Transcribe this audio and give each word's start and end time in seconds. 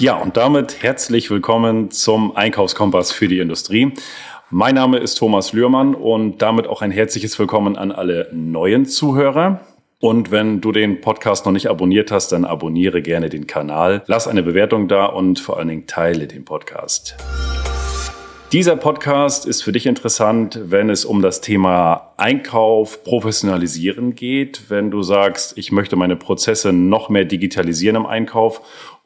Ja, 0.00 0.14
und 0.14 0.38
damit 0.38 0.82
herzlich 0.82 1.30
willkommen 1.30 1.90
zum 1.90 2.34
Einkaufskompass 2.34 3.12
für 3.12 3.28
die 3.28 3.38
Industrie. 3.38 3.92
Mein 4.48 4.74
Name 4.74 4.96
ist 4.96 5.16
Thomas 5.16 5.52
Lührmann 5.52 5.94
und 5.94 6.40
damit 6.40 6.68
auch 6.68 6.80
ein 6.80 6.90
herzliches 6.90 7.38
Willkommen 7.38 7.76
an 7.76 7.92
alle 7.92 8.30
neuen 8.32 8.86
Zuhörer. 8.86 9.60
Und 9.98 10.30
wenn 10.30 10.62
du 10.62 10.72
den 10.72 11.02
Podcast 11.02 11.44
noch 11.44 11.52
nicht 11.52 11.68
abonniert 11.68 12.10
hast, 12.10 12.32
dann 12.32 12.46
abonniere 12.46 13.02
gerne 13.02 13.28
den 13.28 13.46
Kanal, 13.46 14.02
lass 14.06 14.26
eine 14.26 14.42
Bewertung 14.42 14.88
da 14.88 15.04
und 15.04 15.38
vor 15.38 15.58
allen 15.58 15.68
Dingen 15.68 15.86
teile 15.86 16.26
den 16.26 16.46
Podcast. 16.46 17.16
Dieser 18.52 18.74
Podcast 18.74 19.46
ist 19.46 19.62
für 19.62 19.70
dich 19.70 19.86
interessant, 19.86 20.58
wenn 20.60 20.90
es 20.90 21.04
um 21.04 21.22
das 21.22 21.40
Thema 21.40 22.14
Einkauf, 22.16 23.04
Professionalisieren 23.04 24.16
geht. 24.16 24.68
Wenn 24.68 24.90
du 24.90 25.04
sagst, 25.04 25.56
ich 25.56 25.70
möchte 25.70 25.94
meine 25.94 26.16
Prozesse 26.16 26.72
noch 26.72 27.10
mehr 27.10 27.24
digitalisieren 27.24 27.94
im 27.94 28.06
Einkauf 28.06 28.60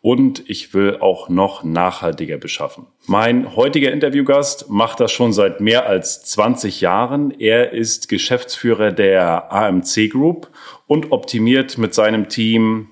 und 0.04 0.50
ich 0.50 0.74
will 0.74 0.98
auch 1.00 1.30
noch 1.30 1.64
nachhaltiger 1.64 2.36
beschaffen. 2.36 2.84
Mein 3.06 3.56
heutiger 3.56 3.90
Interviewgast 3.90 4.68
macht 4.68 5.00
das 5.00 5.10
schon 5.12 5.32
seit 5.32 5.62
mehr 5.62 5.86
als 5.86 6.22
20 6.24 6.82
Jahren. 6.82 7.30
Er 7.40 7.72
ist 7.72 8.10
Geschäftsführer 8.10 8.92
der 8.92 9.50
AMC 9.50 10.10
Group 10.10 10.50
und 10.86 11.10
optimiert 11.10 11.78
mit 11.78 11.94
seinem 11.94 12.28
Team 12.28 12.90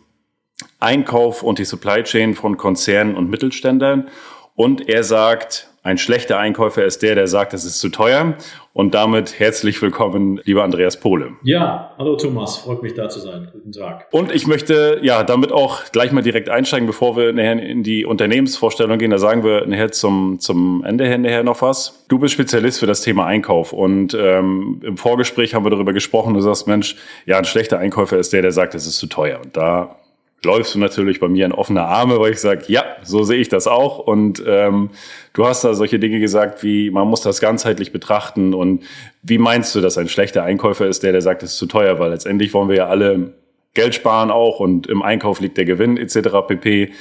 Einkauf 0.81 1.43
und 1.43 1.59
die 1.59 1.67
Supply 1.67 2.03
Chain 2.03 2.33
von 2.33 2.57
Konzernen 2.57 3.15
und 3.15 3.29
Mittelständern. 3.29 4.09
Und 4.55 4.89
er 4.89 5.05
sagt, 5.05 5.69
ein 5.83 5.99
schlechter 5.99 6.39
Einkäufer 6.39 6.87
ist 6.87 7.03
der, 7.03 7.15
der 7.15 7.27
sagt, 7.27 7.53
es 7.53 7.67
ist 7.67 7.79
zu 7.79 7.91
teuer. 7.91 8.39
Und 8.75 8.95
damit 8.95 9.39
herzlich 9.39 9.83
willkommen, 9.83 10.41
lieber 10.45 10.65
Andreas 10.65 10.99
Pohle. 10.99 11.33
Ja, 11.43 11.95
hallo 11.99 12.17
Thomas, 12.17 12.57
freut 12.57 12.83
mich 12.83 12.95
da 12.95 13.11
zu 13.11 13.21
sein. 13.21 13.49
Guten 13.53 13.71
Tag. 13.71 14.07
Und 14.11 14.33
ich 14.35 14.47
möchte 14.47 14.99
ja 15.03 15.25
damit 15.25 15.53
auch 15.53 15.91
gleich 15.93 16.11
mal 16.11 16.23
direkt 16.23 16.49
einsteigen, 16.49 16.87
bevor 16.87 17.15
wir 17.15 17.35
nachher 17.35 17.63
in 17.63 17.83
die 17.83 18.07
Unternehmensvorstellung 18.07 18.99
gehen. 18.99 19.11
Da 19.11 19.19
sagen 19.19 19.45
wir 19.45 19.67
nachher 19.67 19.93
zum, 19.93 20.41
zum 20.41 20.83
Ende 20.85 21.05
her 21.05 21.19
nachher 21.19 21.45
noch 21.45 21.61
was. 21.61 22.07
Du 22.09 22.19
bist 22.19 22.33
Spezialist 22.33 22.81
für 22.81 22.87
das 22.87 23.03
Thema 23.03 23.27
Einkauf 23.27 23.75
und 23.75 24.15
ähm, 24.19 24.81
im 24.83 24.97
Vorgespräch 24.97 25.55
haben 25.55 25.67
wir 25.67 25.71
darüber 25.71 25.93
gesprochen. 25.93 26.33
Du 26.33 26.41
sagst, 26.41 26.67
Mensch, 26.67 26.97
ja, 27.27 27.37
ein 27.37 27.45
schlechter 27.45 27.79
Einkäufer 27.79 28.17
ist 28.17 28.33
der, 28.33 28.41
der 28.41 28.53
sagt, 28.53 28.75
es 28.75 28.87
ist 28.87 28.97
zu 28.97 29.07
teuer. 29.07 29.41
Und 29.45 29.55
da 29.55 29.97
läufst 30.45 30.75
du 30.75 30.79
natürlich 30.79 31.21
bei 31.21 31.29
mir 31.29 31.47
in 31.47 31.53
offene 31.53 31.83
Arme, 31.83 32.19
weil 32.19 32.33
ich 32.33 32.41
sage, 32.41 32.65
ja, 32.69 32.85
so 33.03 33.23
sehe 33.23 33.41
ich 33.41 33.49
das 33.49 33.67
auch. 33.67 33.99
Und 33.99 34.43
ähm, 34.47 34.91
du 35.35 35.47
hast 35.47 35.65
da 35.65 35.75
solche 35.75 35.99
Dinge 35.99 36.21
gesagt, 36.21 36.63
wie 36.63 36.91
man 36.91 37.09
muss 37.09 37.23
das 37.23 37.41
ganzheitlich 37.41 37.93
betrachten. 37.93 38.55
Und 38.55 38.83
wie 39.23 39.39
meinst 39.39 39.75
du, 39.75 39.81
dass 39.81 39.99
ein 39.99 40.09
schlechter 40.09 40.43
Einkäufer 40.43 40.87
ist, 40.87 41.03
der, 41.03 41.13
der 41.13 41.23
sagt, 41.23 41.43
es 41.43 41.53
ist 41.53 41.59
zu 41.59 41.67
teuer? 41.67 41.99
Weil 41.99 42.11
letztendlich 42.11 42.53
wollen 42.55 42.69
wir 42.69 42.77
ja 42.77 42.87
alle 42.89 43.35
Geld 43.75 43.95
sparen 43.95 44.31
auch 44.31 44.61
und 44.61 44.87
im 44.87 45.03
Einkauf 45.03 45.41
liegt 45.41 45.57
der 45.57 45.65
Gewinn 45.65 45.97
etc. 45.97 46.47
pp. 46.47 46.93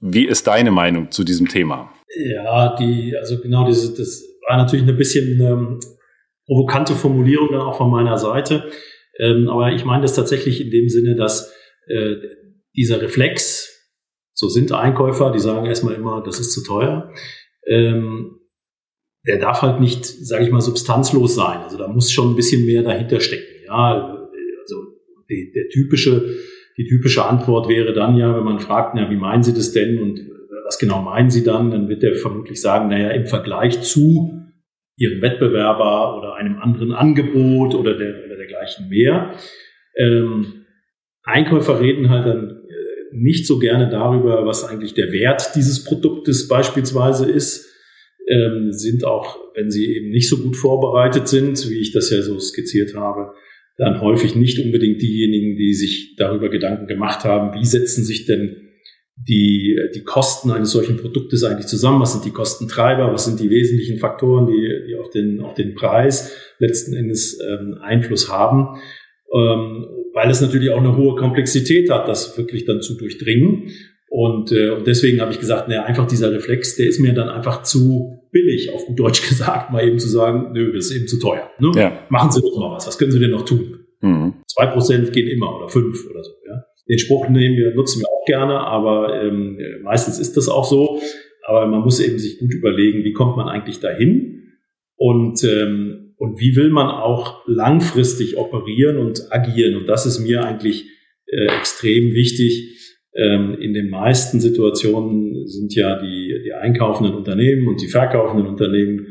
Wie 0.00 0.26
ist 0.26 0.46
deine 0.46 0.70
Meinung 0.70 1.10
zu 1.10 1.24
diesem 1.24 1.48
Thema? 1.48 1.90
Ja, 2.16 2.76
die, 2.76 3.16
also 3.16 3.40
genau, 3.40 3.66
diese, 3.66 3.96
das 3.96 4.22
war 4.46 4.56
natürlich 4.56 4.82
eine 4.82 4.92
bisschen 4.92 5.40
ähm, 5.40 5.80
provokante 6.46 6.94
Formulierung 6.94 7.48
dann 7.52 7.62
auch 7.62 7.76
von 7.76 7.90
meiner 7.90 8.18
Seite. 8.18 8.64
Ähm, 9.18 9.48
aber 9.48 9.72
ich 9.72 9.84
meine 9.84 10.02
das 10.02 10.14
tatsächlich 10.14 10.60
in 10.60 10.70
dem 10.70 10.88
Sinne, 10.88 11.16
dass 11.16 11.52
äh, 11.86 12.16
dieser 12.76 13.00
Reflex, 13.00 13.70
so 14.32 14.48
sind 14.48 14.72
Einkäufer, 14.72 15.30
die 15.32 15.38
sagen 15.38 15.66
erstmal 15.66 15.94
immer, 15.94 16.22
das 16.24 16.40
ist 16.40 16.52
zu 16.52 16.64
teuer, 16.64 17.10
ähm, 17.66 18.40
der 19.26 19.38
darf 19.38 19.62
halt 19.62 19.80
nicht, 19.80 20.04
sage 20.04 20.44
ich 20.44 20.50
mal, 20.50 20.60
substanzlos 20.60 21.34
sein. 21.34 21.60
Also 21.60 21.78
da 21.78 21.88
muss 21.88 22.12
schon 22.12 22.32
ein 22.32 22.36
bisschen 22.36 22.66
mehr 22.66 22.82
dahinter 22.82 23.20
stecken. 23.20 23.64
Ja, 23.66 24.26
also 24.60 24.76
die, 25.30 25.50
der 25.54 25.68
typische, 25.70 26.36
die 26.76 26.84
typische 26.84 27.24
Antwort 27.24 27.68
wäre 27.68 27.94
dann 27.94 28.16
ja, 28.16 28.36
wenn 28.36 28.44
man 28.44 28.60
fragt, 28.60 28.94
na, 28.94 29.10
wie 29.10 29.16
meinen 29.16 29.42
Sie 29.42 29.54
das 29.54 29.72
denn 29.72 29.98
und 29.98 30.20
was 30.66 30.78
genau 30.78 31.02
meinen 31.02 31.30
Sie 31.30 31.44
dann, 31.44 31.70
dann 31.70 31.88
wird 31.88 32.02
der 32.02 32.14
vermutlich 32.14 32.60
sagen, 32.60 32.88
naja, 32.88 33.10
im 33.10 33.26
Vergleich 33.26 33.82
zu 33.82 34.40
Ihrem 34.96 35.22
Wettbewerber 35.22 36.16
oder 36.16 36.34
einem 36.34 36.58
anderen 36.58 36.92
Angebot 36.92 37.74
oder, 37.74 37.96
der, 37.96 38.26
oder 38.26 38.36
dergleichen 38.36 38.88
mehr. 38.88 39.34
Ähm, 39.96 40.64
Einkäufer 41.24 41.80
reden 41.80 42.10
halt 42.10 42.26
dann 42.26 42.63
nicht 43.14 43.46
so 43.46 43.58
gerne 43.58 43.88
darüber, 43.88 44.44
was 44.44 44.64
eigentlich 44.64 44.94
der 44.94 45.12
Wert 45.12 45.54
dieses 45.54 45.84
Produktes 45.84 46.48
beispielsweise 46.48 47.30
ist, 47.30 47.66
ähm, 48.28 48.72
sind 48.72 49.04
auch, 49.04 49.38
wenn 49.54 49.70
sie 49.70 49.86
eben 49.96 50.08
nicht 50.08 50.28
so 50.28 50.38
gut 50.38 50.56
vorbereitet 50.56 51.28
sind, 51.28 51.68
wie 51.70 51.78
ich 51.78 51.92
das 51.92 52.10
ja 52.10 52.22
so 52.22 52.38
skizziert 52.38 52.94
habe, 52.94 53.32
dann 53.76 54.00
häufig 54.00 54.34
nicht 54.34 54.58
unbedingt 54.58 55.02
diejenigen, 55.02 55.56
die 55.56 55.74
sich 55.74 56.14
darüber 56.16 56.48
Gedanken 56.48 56.86
gemacht 56.86 57.24
haben, 57.24 57.58
wie 57.58 57.66
setzen 57.66 58.04
sich 58.04 58.24
denn 58.24 58.56
die, 59.16 59.78
die 59.94 60.02
Kosten 60.02 60.50
eines 60.50 60.72
solchen 60.72 60.96
Produktes 60.96 61.44
eigentlich 61.44 61.66
zusammen? 61.66 62.00
Was 62.00 62.12
sind 62.12 62.24
die 62.24 62.32
Kostentreiber? 62.32 63.12
Was 63.12 63.26
sind 63.26 63.38
die 63.38 63.50
wesentlichen 63.50 63.98
Faktoren, 63.98 64.46
die, 64.46 64.86
die 64.88 64.96
auf, 64.96 65.10
den, 65.10 65.40
auf 65.40 65.54
den 65.54 65.74
Preis 65.74 66.32
letzten 66.58 66.94
Endes 66.94 67.38
ähm, 67.40 67.78
Einfluss 67.80 68.30
haben? 68.30 68.80
Ähm, 69.34 69.86
weil 70.14 70.30
es 70.30 70.40
natürlich 70.40 70.70
auch 70.70 70.78
eine 70.78 70.96
hohe 70.96 71.16
Komplexität 71.16 71.90
hat, 71.90 72.08
das 72.08 72.38
wirklich 72.38 72.64
dann 72.64 72.80
zu 72.80 72.96
durchdringen. 72.96 73.70
Und, 74.08 74.52
äh, 74.52 74.70
und 74.70 74.86
deswegen 74.86 75.20
habe 75.20 75.32
ich 75.32 75.40
gesagt, 75.40 75.68
naja, 75.68 75.84
einfach 75.84 76.06
dieser 76.06 76.30
Reflex, 76.32 76.76
der 76.76 76.86
ist 76.86 77.00
mir 77.00 77.14
dann 77.14 77.28
einfach 77.28 77.62
zu 77.62 78.20
billig, 78.30 78.72
auf 78.72 78.86
gut 78.86 78.98
Deutsch 78.98 79.28
gesagt, 79.28 79.72
mal 79.72 79.84
eben 79.84 79.98
zu 79.98 80.08
sagen, 80.08 80.52
nö, 80.52 80.72
das 80.72 80.86
ist 80.86 80.96
eben 80.96 81.08
zu 81.08 81.18
teuer. 81.18 81.50
Ne? 81.58 81.72
Ja. 81.74 82.06
Machen 82.10 82.30
Sie 82.30 82.40
doch 82.40 82.56
mal 82.56 82.76
was, 82.76 82.86
was 82.86 82.96
können 82.96 83.10
Sie 83.10 83.18
denn 83.18 83.32
noch 83.32 83.44
tun? 83.44 83.80
Mhm. 84.02 84.34
Zwei 84.46 84.66
mhm. 84.66 84.70
Prozent 84.70 85.12
gehen 85.12 85.26
immer 85.26 85.56
oder 85.56 85.68
fünf 85.68 86.08
oder 86.08 86.22
so. 86.22 86.30
Ja? 86.46 86.64
Den 86.88 86.98
Spruch 86.98 87.28
nehmen 87.28 87.56
wir, 87.56 87.74
nutzen 87.74 88.02
wir 88.02 88.08
auch 88.08 88.24
gerne, 88.26 88.60
aber 88.60 89.20
ähm, 89.20 89.58
meistens 89.82 90.20
ist 90.20 90.36
das 90.36 90.48
auch 90.48 90.64
so. 90.64 91.00
Aber 91.46 91.66
man 91.66 91.80
muss 91.80 92.00
eben 92.00 92.18
sich 92.18 92.38
gut 92.38 92.54
überlegen, 92.54 93.04
wie 93.04 93.12
kommt 93.12 93.36
man 93.36 93.48
eigentlich 93.48 93.80
dahin? 93.80 94.44
Und 94.96 95.42
ähm, 95.44 96.03
und 96.16 96.40
wie 96.40 96.56
will 96.56 96.70
man 96.70 96.88
auch 96.88 97.46
langfristig 97.46 98.36
operieren 98.36 98.98
und 98.98 99.20
agieren. 99.30 99.76
Und 99.76 99.86
das 99.86 100.06
ist 100.06 100.20
mir 100.20 100.44
eigentlich 100.44 100.84
äh, 101.26 101.46
extrem 101.46 102.12
wichtig. 102.12 102.70
Ähm, 103.14 103.56
in 103.60 103.74
den 103.74 103.90
meisten 103.90 104.40
Situationen 104.40 105.46
sind 105.46 105.74
ja 105.74 106.00
die, 106.00 106.42
die 106.44 106.52
einkaufenden 106.52 107.14
Unternehmen 107.14 107.68
und 107.68 107.80
die 107.80 107.88
verkaufenden 107.88 108.46
Unternehmen, 108.46 109.06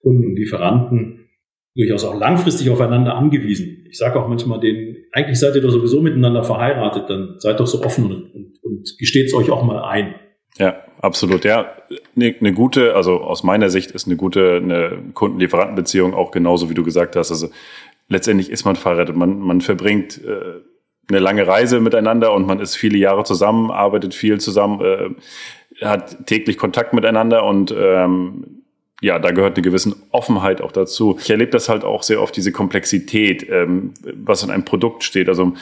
Kunden 0.00 0.26
und 0.26 0.36
Lieferanten 0.36 1.28
durchaus 1.74 2.04
auch 2.04 2.18
langfristig 2.18 2.70
aufeinander 2.70 3.14
angewiesen. 3.14 3.86
Ich 3.90 3.98
sage 3.98 4.20
auch 4.20 4.28
manchmal 4.28 4.60
denen, 4.60 4.96
eigentlich 5.12 5.38
seid 5.38 5.54
ihr 5.54 5.62
doch 5.62 5.70
sowieso 5.70 6.00
miteinander 6.00 6.42
verheiratet, 6.42 7.08
dann 7.08 7.36
seid 7.38 7.60
doch 7.60 7.66
so 7.66 7.82
offen 7.82 8.06
und, 8.06 8.34
und, 8.34 8.58
und 8.62 8.98
gesteht 8.98 9.26
es 9.26 9.34
euch 9.34 9.50
auch 9.50 9.62
mal 9.62 9.82
ein. 9.82 10.14
Ja, 10.58 10.82
absolut. 11.02 11.44
Ja, 11.44 11.72
eine 12.16 12.34
ne 12.40 12.52
gute, 12.54 12.94
also 12.96 13.20
aus 13.20 13.42
meiner 13.42 13.68
Sicht 13.68 13.90
ist 13.90 14.06
eine 14.06 14.16
gute 14.16 14.56
eine 14.56 14.98
Kunden-Lieferanten-Beziehung 15.12 16.14
auch 16.14 16.30
genauso, 16.30 16.70
wie 16.70 16.74
du 16.74 16.82
gesagt 16.82 17.16
hast. 17.16 17.30
Also 17.30 17.50
letztendlich 18.08 18.50
ist 18.50 18.64
man 18.64 18.76
verheiratet. 18.76 19.16
Man, 19.16 19.38
man 19.38 19.60
verbringt 19.60 20.20
äh, 20.24 20.60
eine 21.08 21.18
lange 21.18 21.46
Reise 21.46 21.80
miteinander 21.80 22.32
und 22.32 22.46
man 22.46 22.60
ist 22.60 22.76
viele 22.76 22.96
Jahre 22.96 23.24
zusammen, 23.24 23.70
arbeitet 23.70 24.14
viel 24.14 24.40
zusammen, 24.40 24.80
äh, 24.80 25.84
hat 25.84 26.26
täglich 26.26 26.56
Kontakt 26.56 26.94
miteinander 26.94 27.44
und 27.44 27.74
ähm, 27.76 28.62
ja, 29.00 29.18
da 29.18 29.32
gehört 29.32 29.56
eine 29.56 29.62
gewisse 29.62 29.96
Offenheit 30.12 30.60
auch 30.60 30.70
dazu. 30.70 31.18
Ich 31.20 31.28
erlebe 31.28 31.50
das 31.50 31.68
halt 31.68 31.82
auch 31.82 32.04
sehr 32.04 32.22
oft, 32.22 32.36
diese 32.36 32.52
Komplexität, 32.52 33.44
ähm, 33.50 33.94
was 34.14 34.44
in 34.44 34.50
einem 34.50 34.64
Produkt 34.64 35.02
steht. 35.02 35.28
Also 35.28 35.54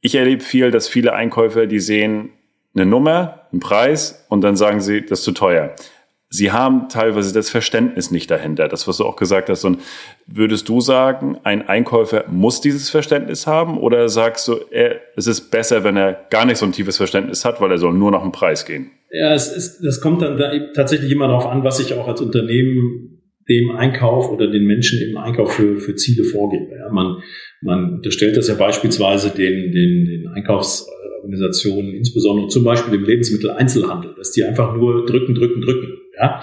ich 0.00 0.14
erlebe 0.14 0.42
viel, 0.42 0.70
dass 0.70 0.88
viele 0.88 1.12
Einkäufer, 1.12 1.66
die 1.66 1.80
sehen, 1.80 2.30
eine 2.74 2.86
Nummer, 2.86 3.46
einen 3.52 3.60
Preis 3.60 4.24
und 4.28 4.42
dann 4.42 4.56
sagen 4.56 4.80
sie, 4.80 5.04
das 5.04 5.20
ist 5.20 5.24
zu 5.24 5.32
teuer. 5.32 5.74
Sie 6.34 6.50
haben 6.50 6.88
teilweise 6.88 7.34
das 7.34 7.50
Verständnis 7.50 8.10
nicht 8.10 8.30
dahinter, 8.30 8.66
das, 8.66 8.88
was 8.88 8.96
du 8.96 9.04
auch 9.04 9.16
gesagt 9.16 9.50
hast. 9.50 9.64
Und 9.66 9.80
würdest 10.26 10.66
du 10.66 10.80
sagen, 10.80 11.38
ein 11.42 11.68
Einkäufer 11.68 12.24
muss 12.30 12.62
dieses 12.62 12.88
Verständnis 12.88 13.46
haben 13.46 13.76
oder 13.76 14.08
sagst 14.08 14.48
du, 14.48 14.56
er, 14.70 15.00
es 15.14 15.26
ist 15.26 15.50
besser, 15.50 15.84
wenn 15.84 15.98
er 15.98 16.14
gar 16.30 16.46
nicht 16.46 16.56
so 16.56 16.64
ein 16.64 16.72
tiefes 16.72 16.96
Verständnis 16.96 17.44
hat, 17.44 17.60
weil 17.60 17.70
er 17.70 17.76
soll 17.76 17.92
nur 17.92 18.10
nach 18.10 18.22
dem 18.22 18.32
Preis 18.32 18.64
gehen? 18.64 18.92
Ja, 19.10 19.34
es 19.34 19.54
ist, 19.54 19.82
das 19.84 20.00
kommt 20.00 20.22
dann 20.22 20.38
da 20.38 20.52
tatsächlich 20.74 21.12
immer 21.12 21.28
darauf 21.28 21.46
an, 21.46 21.64
was 21.64 21.80
ich 21.80 21.92
auch 21.92 22.08
als 22.08 22.22
Unternehmen 22.22 23.20
dem 23.46 23.70
Einkauf 23.76 24.30
oder 24.30 24.50
den 24.50 24.64
Menschen 24.64 25.02
im 25.06 25.18
Einkauf 25.18 25.52
für, 25.52 25.76
für 25.78 25.96
Ziele 25.96 26.24
vorgebe. 26.24 26.78
Ja, 26.78 26.90
man, 26.90 27.22
man 27.60 27.94
unterstellt 27.94 28.38
das 28.38 28.48
ja 28.48 28.54
beispielsweise 28.54 29.30
den, 29.30 29.70
den, 29.70 30.06
den 30.06 30.28
Einkaufs 30.28 30.88
Organisationen, 31.22 31.94
insbesondere 31.94 32.48
zum 32.48 32.64
Beispiel 32.64 32.94
im 32.94 33.04
Lebensmitteleinzelhandel, 33.04 34.14
dass 34.16 34.32
die 34.32 34.44
einfach 34.44 34.74
nur 34.74 35.06
drücken, 35.06 35.34
drücken, 35.34 35.62
drücken. 35.62 35.98
Ja? 36.18 36.42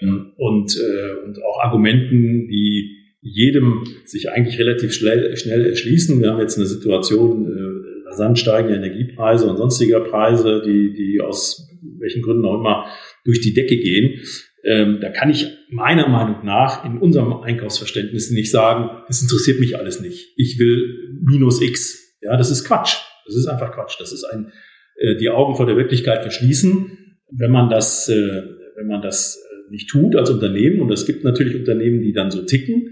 Ähm, 0.00 0.32
und, 0.36 0.76
äh, 0.76 1.26
und 1.26 1.42
auch 1.42 1.60
Argumenten, 1.62 2.48
die 2.48 2.92
jedem 3.20 3.84
sich 4.04 4.30
eigentlich 4.30 4.58
relativ 4.58 4.92
schnell, 4.92 5.36
schnell 5.36 5.66
erschließen. 5.66 6.20
Wir 6.20 6.30
haben 6.30 6.40
jetzt 6.40 6.56
eine 6.56 6.66
Situation, 6.66 7.46
äh, 7.46 8.08
rasant 8.08 8.38
steigende 8.38 8.76
Energiepreise 8.76 9.46
und 9.46 9.56
sonstiger 9.56 10.00
Preise, 10.00 10.62
die, 10.64 10.92
die 10.92 11.20
aus 11.20 11.68
welchen 11.98 12.22
Gründen 12.22 12.44
auch 12.44 12.60
immer 12.60 12.86
durch 13.24 13.40
die 13.40 13.52
Decke 13.52 13.76
gehen. 13.76 14.20
Ähm, 14.64 14.98
da 15.00 15.10
kann 15.10 15.30
ich 15.30 15.48
meiner 15.70 16.08
Meinung 16.08 16.44
nach 16.44 16.84
in 16.84 16.98
unserem 16.98 17.32
Einkaufsverständnis 17.32 18.30
nicht 18.30 18.50
sagen, 18.50 18.90
es 19.08 19.22
interessiert 19.22 19.60
mich 19.60 19.78
alles 19.78 20.00
nicht. 20.00 20.32
Ich 20.36 20.58
will 20.58 21.20
minus 21.24 21.60
X. 21.60 22.16
Ja, 22.22 22.36
das 22.36 22.50
ist 22.50 22.64
Quatsch. 22.64 22.96
Das 23.26 23.36
ist 23.36 23.46
einfach 23.46 23.72
Quatsch. 23.72 23.96
Das 23.98 24.12
ist 24.12 24.24
ein, 24.24 24.52
äh, 24.96 25.16
die 25.16 25.28
Augen 25.28 25.54
vor 25.54 25.66
der 25.66 25.76
Wirklichkeit 25.76 26.22
verschließen. 26.22 26.90
wenn 27.32 27.50
man 27.50 27.68
das, 27.68 28.08
äh, 28.08 28.42
wenn 28.76 28.86
man 28.86 29.02
das 29.02 29.36
äh, 29.36 29.70
nicht 29.72 29.90
tut 29.90 30.14
als 30.14 30.30
Unternehmen, 30.30 30.80
und 30.80 30.92
es 30.92 31.06
gibt 31.06 31.24
natürlich 31.24 31.56
Unternehmen, 31.56 32.00
die 32.00 32.12
dann 32.12 32.30
so 32.30 32.42
ticken, 32.42 32.88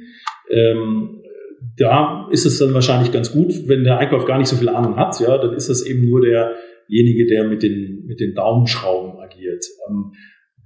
ähm, 0.50 1.22
da 1.76 2.28
ist 2.30 2.44
es 2.44 2.58
dann 2.58 2.74
wahrscheinlich 2.74 3.12
ganz 3.12 3.32
gut, 3.32 3.68
wenn 3.68 3.84
der 3.84 3.98
Einkauf 3.98 4.24
gar 4.26 4.38
nicht 4.38 4.48
so 4.48 4.56
viel 4.56 4.68
Ahnung 4.68 4.96
hat, 4.96 5.18
ja, 5.20 5.38
dann 5.38 5.54
ist 5.54 5.68
das 5.68 5.86
eben 5.86 6.08
nur 6.08 6.20
derjenige, 6.20 7.26
der 7.26 7.44
mit 7.44 7.62
den, 7.62 8.04
mit 8.06 8.20
den 8.20 8.34
Daumenschrauben 8.34 9.20
agiert. 9.20 9.64
Ähm, 9.88 10.12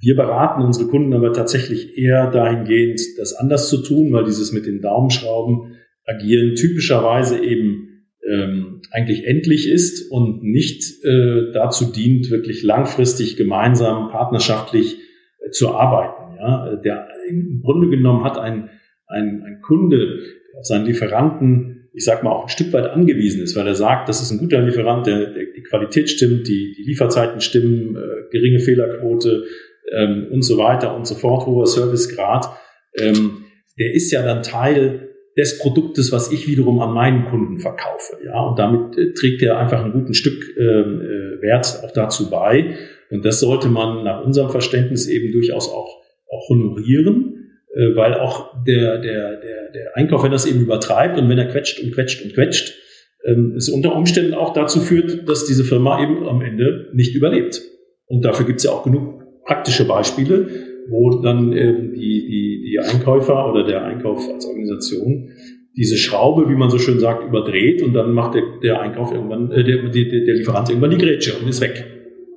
wir 0.00 0.14
beraten 0.14 0.62
unsere 0.62 0.88
Kunden 0.88 1.12
aber 1.12 1.32
tatsächlich 1.32 1.98
eher 1.98 2.30
dahingehend, 2.30 3.00
das 3.18 3.34
anders 3.34 3.68
zu 3.68 3.82
tun, 3.82 4.12
weil 4.12 4.24
dieses 4.24 4.52
mit 4.52 4.66
den 4.66 4.80
Daumenschrauben 4.80 5.76
agieren 6.04 6.54
typischerweise 6.54 7.42
eben 7.42 8.04
ähm, 8.28 8.67
eigentlich 8.90 9.26
endlich 9.26 9.68
ist 9.68 10.10
und 10.10 10.42
nicht 10.42 11.04
äh, 11.04 11.52
dazu 11.52 11.92
dient, 11.92 12.30
wirklich 12.30 12.62
langfristig 12.62 13.36
gemeinsam 13.36 14.10
partnerschaftlich 14.10 14.98
äh, 15.40 15.50
zu 15.50 15.74
arbeiten. 15.74 16.36
Ja? 16.38 16.76
Der 16.76 17.08
im 17.28 17.60
Grunde 17.62 17.88
genommen 17.88 18.24
hat 18.24 18.38
ein, 18.38 18.70
ein, 19.06 19.42
ein 19.44 19.60
Kunde 19.62 20.20
auf 20.56 20.64
seinen 20.64 20.86
Lieferanten, 20.86 21.88
ich 21.92 22.04
sag 22.04 22.22
mal, 22.22 22.30
auch 22.30 22.44
ein 22.44 22.48
Stück 22.48 22.72
weit 22.72 22.86
angewiesen 22.86 23.42
ist, 23.42 23.56
weil 23.56 23.66
er 23.66 23.74
sagt, 23.74 24.08
das 24.08 24.22
ist 24.22 24.30
ein 24.30 24.38
guter 24.38 24.60
Lieferant, 24.60 25.06
der, 25.06 25.32
der 25.32 25.44
die 25.54 25.62
Qualität 25.62 26.08
stimmt, 26.08 26.46
die, 26.46 26.74
die 26.76 26.82
Lieferzeiten 26.82 27.40
stimmen, 27.40 27.96
äh, 27.96 28.30
geringe 28.30 28.60
Fehlerquote 28.60 29.44
ähm, 29.92 30.28
und 30.30 30.42
so 30.42 30.58
weiter 30.58 30.94
und 30.96 31.06
so 31.06 31.14
fort, 31.14 31.46
hoher 31.46 31.66
Servicegrad. 31.66 32.46
Ähm, 32.96 33.44
der 33.78 33.94
ist 33.94 34.10
ja 34.10 34.22
dann 34.22 34.42
Teil 34.42 35.07
des 35.38 35.60
Produktes, 35.60 36.10
was 36.10 36.32
ich 36.32 36.48
wiederum 36.48 36.80
an 36.80 36.92
meinen 36.92 37.24
Kunden 37.26 37.58
verkaufe. 37.58 38.16
Ja, 38.24 38.40
und 38.42 38.58
damit 38.58 38.98
äh, 38.98 39.12
trägt 39.14 39.40
er 39.42 39.58
einfach 39.58 39.84
ein 39.84 39.92
guten 39.92 40.12
Stück 40.12 40.44
ähm, 40.58 41.00
äh, 41.00 41.42
Wert 41.42 41.80
auch 41.84 41.92
dazu 41.92 42.28
bei. 42.28 42.74
Und 43.10 43.24
das 43.24 43.38
sollte 43.38 43.68
man 43.68 44.02
nach 44.02 44.24
unserem 44.24 44.50
Verständnis 44.50 45.06
eben 45.06 45.32
durchaus 45.32 45.68
auch, 45.68 46.02
auch 46.28 46.48
honorieren, 46.48 47.52
äh, 47.72 47.94
weil 47.94 48.14
auch 48.14 48.52
der, 48.66 48.98
der, 48.98 49.40
der, 49.40 49.70
der 49.72 49.96
Einkauf, 49.96 50.24
wenn 50.24 50.32
das 50.32 50.44
eben 50.44 50.60
übertreibt 50.60 51.16
und 51.18 51.28
wenn 51.28 51.38
er 51.38 51.46
quetscht 51.46 51.80
und 51.84 51.94
quetscht 51.94 52.24
und 52.24 52.34
quetscht, 52.34 52.74
ähm, 53.24 53.54
es 53.56 53.68
unter 53.68 53.94
Umständen 53.94 54.34
auch 54.34 54.52
dazu 54.52 54.80
führt, 54.80 55.28
dass 55.28 55.44
diese 55.44 55.62
Firma 55.62 56.02
eben 56.02 56.26
am 56.26 56.42
Ende 56.42 56.88
nicht 56.94 57.14
überlebt. 57.14 57.62
Und 58.06 58.24
dafür 58.24 58.44
gibt 58.44 58.58
es 58.58 58.64
ja 58.64 58.72
auch 58.72 58.82
genug 58.82 59.44
praktische 59.44 59.86
Beispiele, 59.86 60.48
wo 60.90 61.20
dann 61.20 61.52
ähm, 61.52 61.92
die, 61.92 62.26
die, 62.26 62.62
die 62.64 62.78
Einkäufer 62.78 63.50
oder 63.50 63.64
der 63.64 63.84
Einkauf 63.84 64.28
als 64.32 64.46
Organisation 64.46 65.30
diese 65.78 65.96
Schraube, 65.96 66.48
wie 66.48 66.56
man 66.56 66.70
so 66.70 66.78
schön 66.78 66.98
sagt, 66.98 67.24
überdreht 67.24 67.82
und 67.82 67.94
dann 67.94 68.12
macht 68.12 68.34
der, 68.34 68.42
der 68.62 68.80
Einkauf 68.80 69.12
irgendwann, 69.12 69.52
äh, 69.52 69.62
der, 69.62 69.88
der, 69.88 70.04
der 70.04 70.34
Lieferant 70.34 70.68
irgendwann 70.68 70.90
die 70.90 70.98
Grätsche 70.98 71.38
und 71.38 71.48
ist 71.48 71.60
weg. 71.60 71.86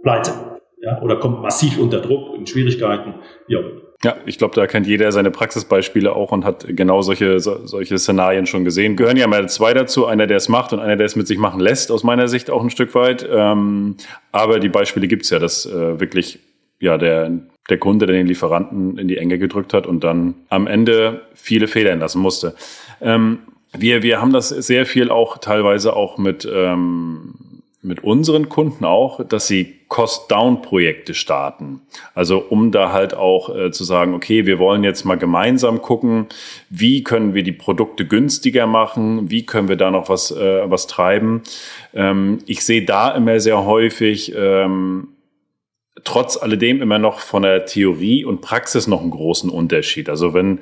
Pleite. 0.04 0.32
Ja, 0.80 1.02
oder 1.02 1.16
kommt 1.18 1.42
massiv 1.42 1.80
unter 1.80 2.02
Druck, 2.02 2.38
in 2.38 2.46
Schwierigkeiten, 2.46 3.16
ja. 3.48 3.60
Ja, 4.04 4.16
ich 4.26 4.40
glaube, 4.40 4.56
da 4.56 4.66
kennt 4.66 4.88
jeder 4.88 5.12
seine 5.12 5.30
Praxisbeispiele 5.30 6.16
auch 6.16 6.32
und 6.32 6.44
hat 6.44 6.66
genau 6.70 7.04
solche, 7.04 7.40
so, 7.40 7.68
solche 7.68 8.00
Szenarien 8.00 8.48
schon 8.48 8.64
gesehen. 8.64 8.96
Gehören 8.96 9.18
ja 9.18 9.28
mal 9.28 9.48
zwei 9.48 9.76
dazu, 9.76 10.08
einer, 10.08 10.26
der 10.26 10.38
es 10.38 10.50
macht 10.50 10.74
und 10.74 10.80
einer, 10.80 10.96
der 10.96 11.06
es 11.06 11.16
mit 11.16 11.28
sich 11.28 11.38
machen 11.38 11.60
lässt, 11.60 11.92
aus 11.92 12.04
meiner 12.04 12.28
Sicht 12.28 12.50
auch 12.50 12.64
ein 12.64 12.72
Stück 12.72 12.96
weit. 12.96 13.28
Ähm, 13.32 13.98
aber 14.32 14.60
die 14.60 14.70
Beispiele 14.70 15.08
gibt's 15.08 15.30
ja, 15.30 15.38
dass 15.38 15.68
äh, 15.68 16.00
wirklich 16.00 16.40
ja, 16.80 16.98
der, 16.98 17.32
der 17.70 17.78
Kunde, 17.78 18.06
der 18.06 18.16
den 18.16 18.28
Lieferanten 18.28 18.98
in 18.98 19.08
die 19.08 19.18
Enge 19.18 19.38
gedrückt 19.38 19.74
hat 19.74 19.88
und 19.88 20.04
dann 20.04 20.36
am 20.50 20.68
Ende 20.68 21.22
viele 21.34 21.68
Fehler 21.68 21.96
lassen 21.96 22.22
musste. 22.22 22.56
Ähm, 23.02 23.40
wir, 23.78 24.04
wir 24.04 24.22
haben 24.22 24.34
das 24.34 24.50
sehr 24.50 24.86
viel 24.86 25.10
auch 25.10 25.38
teilweise 25.38 25.96
auch 25.96 26.18
mit, 26.18 26.48
ähm, 26.52 27.34
mit 27.82 28.04
unseren 28.04 28.50
Kunden 28.50 28.84
auch, 28.86 29.26
dass 29.26 29.48
sie 29.48 29.76
Cost-Down-Projekte 29.88 31.14
starten. 31.14 31.82
Also 32.14 32.40
um 32.40 32.72
da 32.72 32.92
halt 32.92 33.14
auch 33.14 33.54
äh, 33.54 33.72
zu 33.72 33.84
sagen, 33.84 34.14
okay, 34.14 34.46
wir 34.46 34.60
wollen 34.60 34.84
jetzt 34.84 35.04
mal 35.04 35.18
gemeinsam 35.18 35.82
gucken, 35.82 36.28
wie 36.70 37.04
können 37.04 37.34
wir 37.34 37.44
die 37.44 37.52
Produkte 37.52 38.06
günstiger 38.06 38.68
machen, 38.68 39.30
wie 39.30 39.46
können 39.46 39.68
wir 39.68 39.76
da 39.78 39.92
noch 39.92 40.10
was, 40.10 40.32
äh, 40.32 40.70
was 40.70 40.88
treiben. 40.88 41.42
Ähm, 41.94 42.40
ich 42.46 42.64
sehe 42.64 42.86
da 42.86 43.12
immer 43.12 43.40
sehr 43.40 43.66
häufig, 43.66 44.34
ähm, 44.36 45.10
trotz 46.04 46.38
alledem 46.38 46.82
immer 46.82 47.00
noch 47.00 47.20
von 47.20 47.44
der 47.44 47.66
Theorie 47.66 48.26
und 48.26 48.42
Praxis 48.42 48.88
noch 48.88 49.02
einen 49.02 49.12
großen 49.12 49.50
Unterschied. 49.50 50.10
Also 50.10 50.34
wenn, 50.34 50.60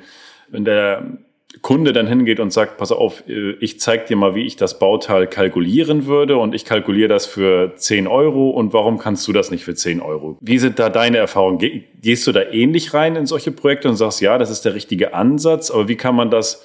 wenn 0.48 0.64
der 0.64 1.18
Kunde 1.62 1.92
dann 1.92 2.06
hingeht 2.06 2.38
und 2.38 2.52
sagt, 2.52 2.76
pass 2.78 2.92
auf, 2.92 3.24
äh, 3.28 3.52
ich 3.60 3.80
zeige 3.80 4.06
dir 4.06 4.16
mal, 4.16 4.34
wie 4.34 4.44
ich 4.44 4.56
das 4.56 4.78
Bauteil 4.78 5.26
kalkulieren 5.26 6.06
würde 6.06 6.36
und 6.36 6.54
ich 6.54 6.64
kalkuliere 6.64 7.08
das 7.08 7.26
für 7.26 7.74
10 7.74 8.06
Euro 8.06 8.50
und 8.50 8.72
warum 8.72 8.98
kannst 8.98 9.26
du 9.26 9.32
das 9.32 9.50
nicht 9.50 9.64
für 9.64 9.74
10 9.74 10.00
Euro? 10.00 10.38
Wie 10.40 10.58
sind 10.58 10.78
da 10.78 10.88
deine 10.88 11.18
Erfahrungen? 11.18 11.84
Gehst 12.00 12.26
du 12.26 12.32
da 12.32 12.42
ähnlich 12.42 12.94
rein 12.94 13.16
in 13.16 13.26
solche 13.26 13.50
Projekte 13.50 13.88
und 13.88 13.96
sagst, 13.96 14.20
ja, 14.20 14.38
das 14.38 14.50
ist 14.50 14.64
der 14.64 14.74
richtige 14.74 15.12
Ansatz, 15.12 15.70
aber 15.70 15.88
wie 15.88 15.96
kann 15.96 16.14
man 16.14 16.30
das 16.30 16.64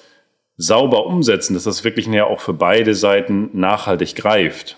sauber 0.56 1.06
umsetzen, 1.06 1.54
dass 1.54 1.64
das 1.64 1.84
wirklich 1.84 2.06
ja 2.06 2.24
auch 2.24 2.40
für 2.40 2.54
beide 2.54 2.94
Seiten 2.94 3.50
nachhaltig 3.52 4.14
greift? 4.14 4.76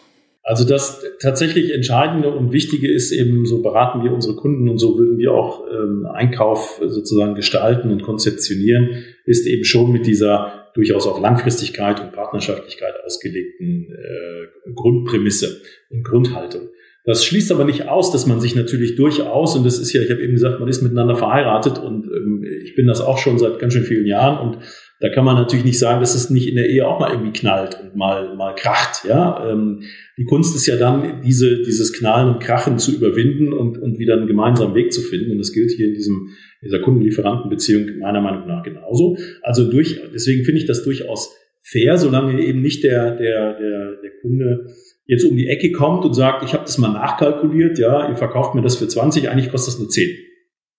Also 0.48 0.64
das 0.64 1.04
tatsächlich 1.20 1.74
Entscheidende 1.74 2.30
und 2.30 2.52
Wichtige 2.52 2.90
ist 2.90 3.12
eben, 3.12 3.44
so 3.44 3.60
beraten 3.60 4.02
wir 4.02 4.12
unsere 4.12 4.34
Kunden 4.34 4.70
und 4.70 4.78
so 4.78 4.96
würden 4.96 5.18
wir 5.18 5.32
auch 5.32 5.66
ähm, 5.70 6.06
Einkauf 6.10 6.80
sozusagen 6.88 7.34
gestalten 7.34 7.90
und 7.90 8.02
konzeptionieren, 8.02 9.04
ist 9.26 9.46
eben 9.46 9.64
schon 9.64 9.92
mit 9.92 10.06
dieser 10.06 10.70
durchaus 10.72 11.06
auf 11.06 11.20
Langfristigkeit 11.20 12.00
und 12.00 12.12
Partnerschaftlichkeit 12.12 12.94
ausgelegten 13.04 13.92
äh, 13.92 14.72
Grundprämisse 14.72 15.60
und 15.90 16.02
Grundhaltung. 16.02 16.70
Das 17.04 17.26
schließt 17.26 17.52
aber 17.52 17.66
nicht 17.66 17.86
aus, 17.86 18.10
dass 18.10 18.26
man 18.26 18.40
sich 18.40 18.54
natürlich 18.54 18.96
durchaus, 18.96 19.54
und 19.54 19.66
das 19.66 19.78
ist 19.78 19.92
ja, 19.92 20.00
ich 20.00 20.10
habe 20.10 20.22
eben 20.22 20.32
gesagt, 20.32 20.60
man 20.60 20.68
ist 20.70 20.80
miteinander 20.80 21.16
verheiratet 21.16 21.78
und 21.78 22.06
ähm, 22.06 22.42
ich 22.64 22.74
bin 22.74 22.86
das 22.86 23.02
auch 23.02 23.18
schon 23.18 23.38
seit 23.38 23.58
ganz 23.58 23.74
schön 23.74 23.84
vielen 23.84 24.06
Jahren 24.06 24.48
und 24.48 24.62
da 25.00 25.08
kann 25.10 25.24
man 25.24 25.36
natürlich 25.36 25.64
nicht 25.64 25.78
sagen, 25.78 26.00
dass 26.00 26.16
es 26.16 26.28
nicht 26.28 26.48
in 26.48 26.56
der 26.56 26.68
Ehe 26.68 26.86
auch 26.86 26.98
mal 26.98 27.12
irgendwie 27.12 27.32
knallt 27.32 27.78
und 27.80 27.94
mal, 27.94 28.34
mal 28.34 28.54
kracht. 28.54 29.04
Ja? 29.08 29.48
Ähm, 29.48 29.82
die 30.16 30.24
Kunst 30.24 30.56
ist 30.56 30.66
ja 30.66 30.76
dann, 30.76 31.22
diese, 31.22 31.62
dieses 31.62 31.92
Knallen 31.92 32.34
und 32.34 32.42
Krachen 32.42 32.78
zu 32.78 32.92
überwinden 32.92 33.52
und, 33.52 33.78
und 33.78 34.00
wieder 34.00 34.14
einen 34.14 34.26
gemeinsamen 34.26 34.74
Weg 34.74 34.92
zu 34.92 35.00
finden. 35.00 35.30
Und 35.30 35.38
das 35.38 35.52
gilt 35.52 35.70
hier 35.70 35.86
in 35.86 35.94
diesem, 35.94 36.30
dieser 36.64 36.80
Kundenlieferantenbeziehung 36.80 37.98
meiner 38.00 38.20
Meinung 38.20 38.48
nach 38.48 38.64
genauso. 38.64 39.16
Also 39.42 39.70
durch, 39.70 40.00
deswegen 40.12 40.44
finde 40.44 40.60
ich 40.60 40.66
das 40.66 40.82
durchaus 40.82 41.32
fair, 41.60 41.96
solange 41.96 42.42
eben 42.42 42.60
nicht 42.60 42.82
der, 42.82 43.14
der, 43.14 43.56
der, 43.56 43.96
der 44.02 44.10
Kunde 44.20 44.66
jetzt 45.06 45.24
um 45.24 45.36
die 45.36 45.48
Ecke 45.48 45.70
kommt 45.70 46.04
und 46.04 46.14
sagt, 46.14 46.42
ich 46.42 46.54
habe 46.54 46.64
das 46.64 46.76
mal 46.76 46.92
nachkalkuliert, 46.92 47.78
ja, 47.78 48.08
ihr 48.08 48.16
verkauft 48.16 48.56
mir 48.56 48.62
das 48.62 48.76
für 48.76 48.88
20, 48.88 49.30
eigentlich 49.30 49.50
kostet 49.50 49.74
das 49.74 49.80
nur 49.80 49.88
10. 49.88 50.10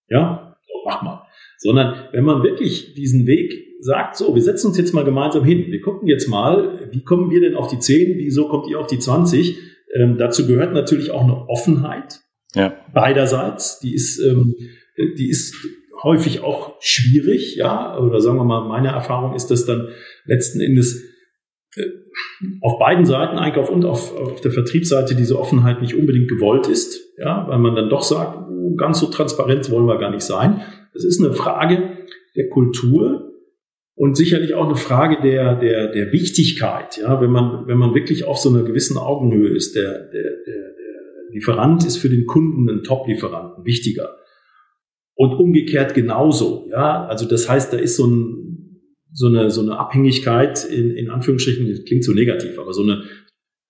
Ja, 0.10 0.58
so, 0.68 0.74
mach 0.86 1.02
mal. 1.04 1.26
Sondern 1.58 2.10
wenn 2.12 2.26
man 2.26 2.44
wirklich 2.44 2.94
diesen 2.96 3.26
Weg 3.26 3.69
sagt, 3.80 4.18
so, 4.18 4.36
wir 4.36 4.42
setzen 4.42 4.68
uns 4.68 4.78
jetzt 4.78 4.94
mal 4.94 5.06
gemeinsam 5.06 5.44
hin. 5.44 5.66
Wir 5.70 5.82
gucken 5.82 6.08
jetzt 6.08 6.28
mal, 6.28 6.88
wie 6.92 7.04
kommen 7.04 7.32
wir 7.32 7.40
denn 7.40 7.56
auf 7.56 7.68
die 7.68 7.80
10, 7.80 8.18
wieso 8.18 8.48
kommt 8.48 8.68
ihr 8.68 8.80
auf 8.80 8.88
die 8.88 9.00
20? 9.00 9.58
Ähm, 9.96 10.18
dazu 10.18 10.46
gehört 10.46 10.74
natürlich 10.74 11.12
auch 11.12 11.24
eine 11.24 11.48
Offenheit 11.48 12.20
ja. 12.56 12.74
beiderseits. 12.94 13.80
Die 13.80 13.94
ist, 13.94 14.20
ähm, 14.20 14.56
die 15.18 15.30
ist 15.30 15.56
häufig 16.04 16.42
auch 16.42 16.76
schwierig, 16.80 17.56
ja, 17.56 17.98
oder 17.98 18.20
sagen 18.22 18.38
wir 18.38 18.44
mal, 18.44 18.68
meine 18.68 18.90
Erfahrung 18.90 19.34
ist, 19.34 19.48
dass 19.48 19.66
dann 19.66 19.90
letzten 20.26 20.62
Endes 20.62 21.04
äh, 21.76 21.84
auf 22.62 22.80
beiden 22.80 23.06
Seiten, 23.06 23.38
Einkauf 23.38 23.70
und 23.70 23.86
auf, 23.86 24.16
auf 24.16 24.42
der 24.42 24.52
Vertriebsseite, 24.52 25.16
diese 25.16 25.40
Offenheit 25.40 25.82
nicht 25.82 25.96
unbedingt 25.96 26.30
gewollt 26.30 26.68
ist, 26.68 27.00
ja, 27.18 27.46
weil 27.48 27.60
man 27.60 27.76
dann 27.76 27.90
doch 27.90 28.04
sagt, 28.04 28.50
oh, 28.50 28.76
ganz 28.76 29.00
so 29.00 29.08
transparent 29.08 29.70
wollen 29.72 29.86
wir 29.86 29.98
gar 29.98 30.12
nicht 30.12 30.24
sein. 30.24 30.62
Das 30.94 31.04
ist 31.04 31.24
eine 31.24 31.34
Frage 31.34 31.98
der 32.36 32.50
Kultur, 32.50 33.29
und 34.00 34.16
sicherlich 34.16 34.54
auch 34.54 34.66
eine 34.66 34.78
Frage 34.78 35.18
der, 35.22 35.56
der, 35.56 35.92
der 35.92 36.14
Wichtigkeit, 36.14 36.98
ja, 37.02 37.20
wenn 37.20 37.32
man, 37.32 37.68
wenn 37.68 37.78
man 37.78 37.94
wirklich 37.94 38.24
auf 38.24 38.38
so 38.38 38.48
einer 38.50 38.64
gewissen 38.64 38.98
Augenhöhe 38.98 39.50
ist, 39.50 39.76
der, 39.76 39.92
der, 39.92 40.24
der, 40.24 40.32
der 40.46 41.34
Lieferant 41.34 41.86
ist 41.86 41.98
für 41.98 42.08
den 42.08 42.26
Kunden 42.26 42.70
ein 42.70 42.84
Top-Lieferant, 42.84 43.66
wichtiger. 43.66 44.16
Und 45.16 45.34
umgekehrt 45.34 45.96
genauso, 45.96 46.70
ja, 46.72 47.08
also 47.08 47.28
das 47.28 47.50
heißt, 47.50 47.74
da 47.74 47.78
ist 47.78 47.98
so, 47.98 48.08
ein, 48.08 48.80
so, 49.12 49.28
eine, 49.28 49.52
so 49.52 49.60
eine 49.60 49.78
Abhängigkeit, 49.78 50.64
in, 50.64 50.92
in 50.92 51.10
Anführungsstrichen, 51.10 51.70
das 51.70 51.84
klingt 51.84 52.06
so 52.06 52.14
negativ, 52.14 52.58
aber 52.58 52.72
so 52.72 52.84
eine 52.84 53.04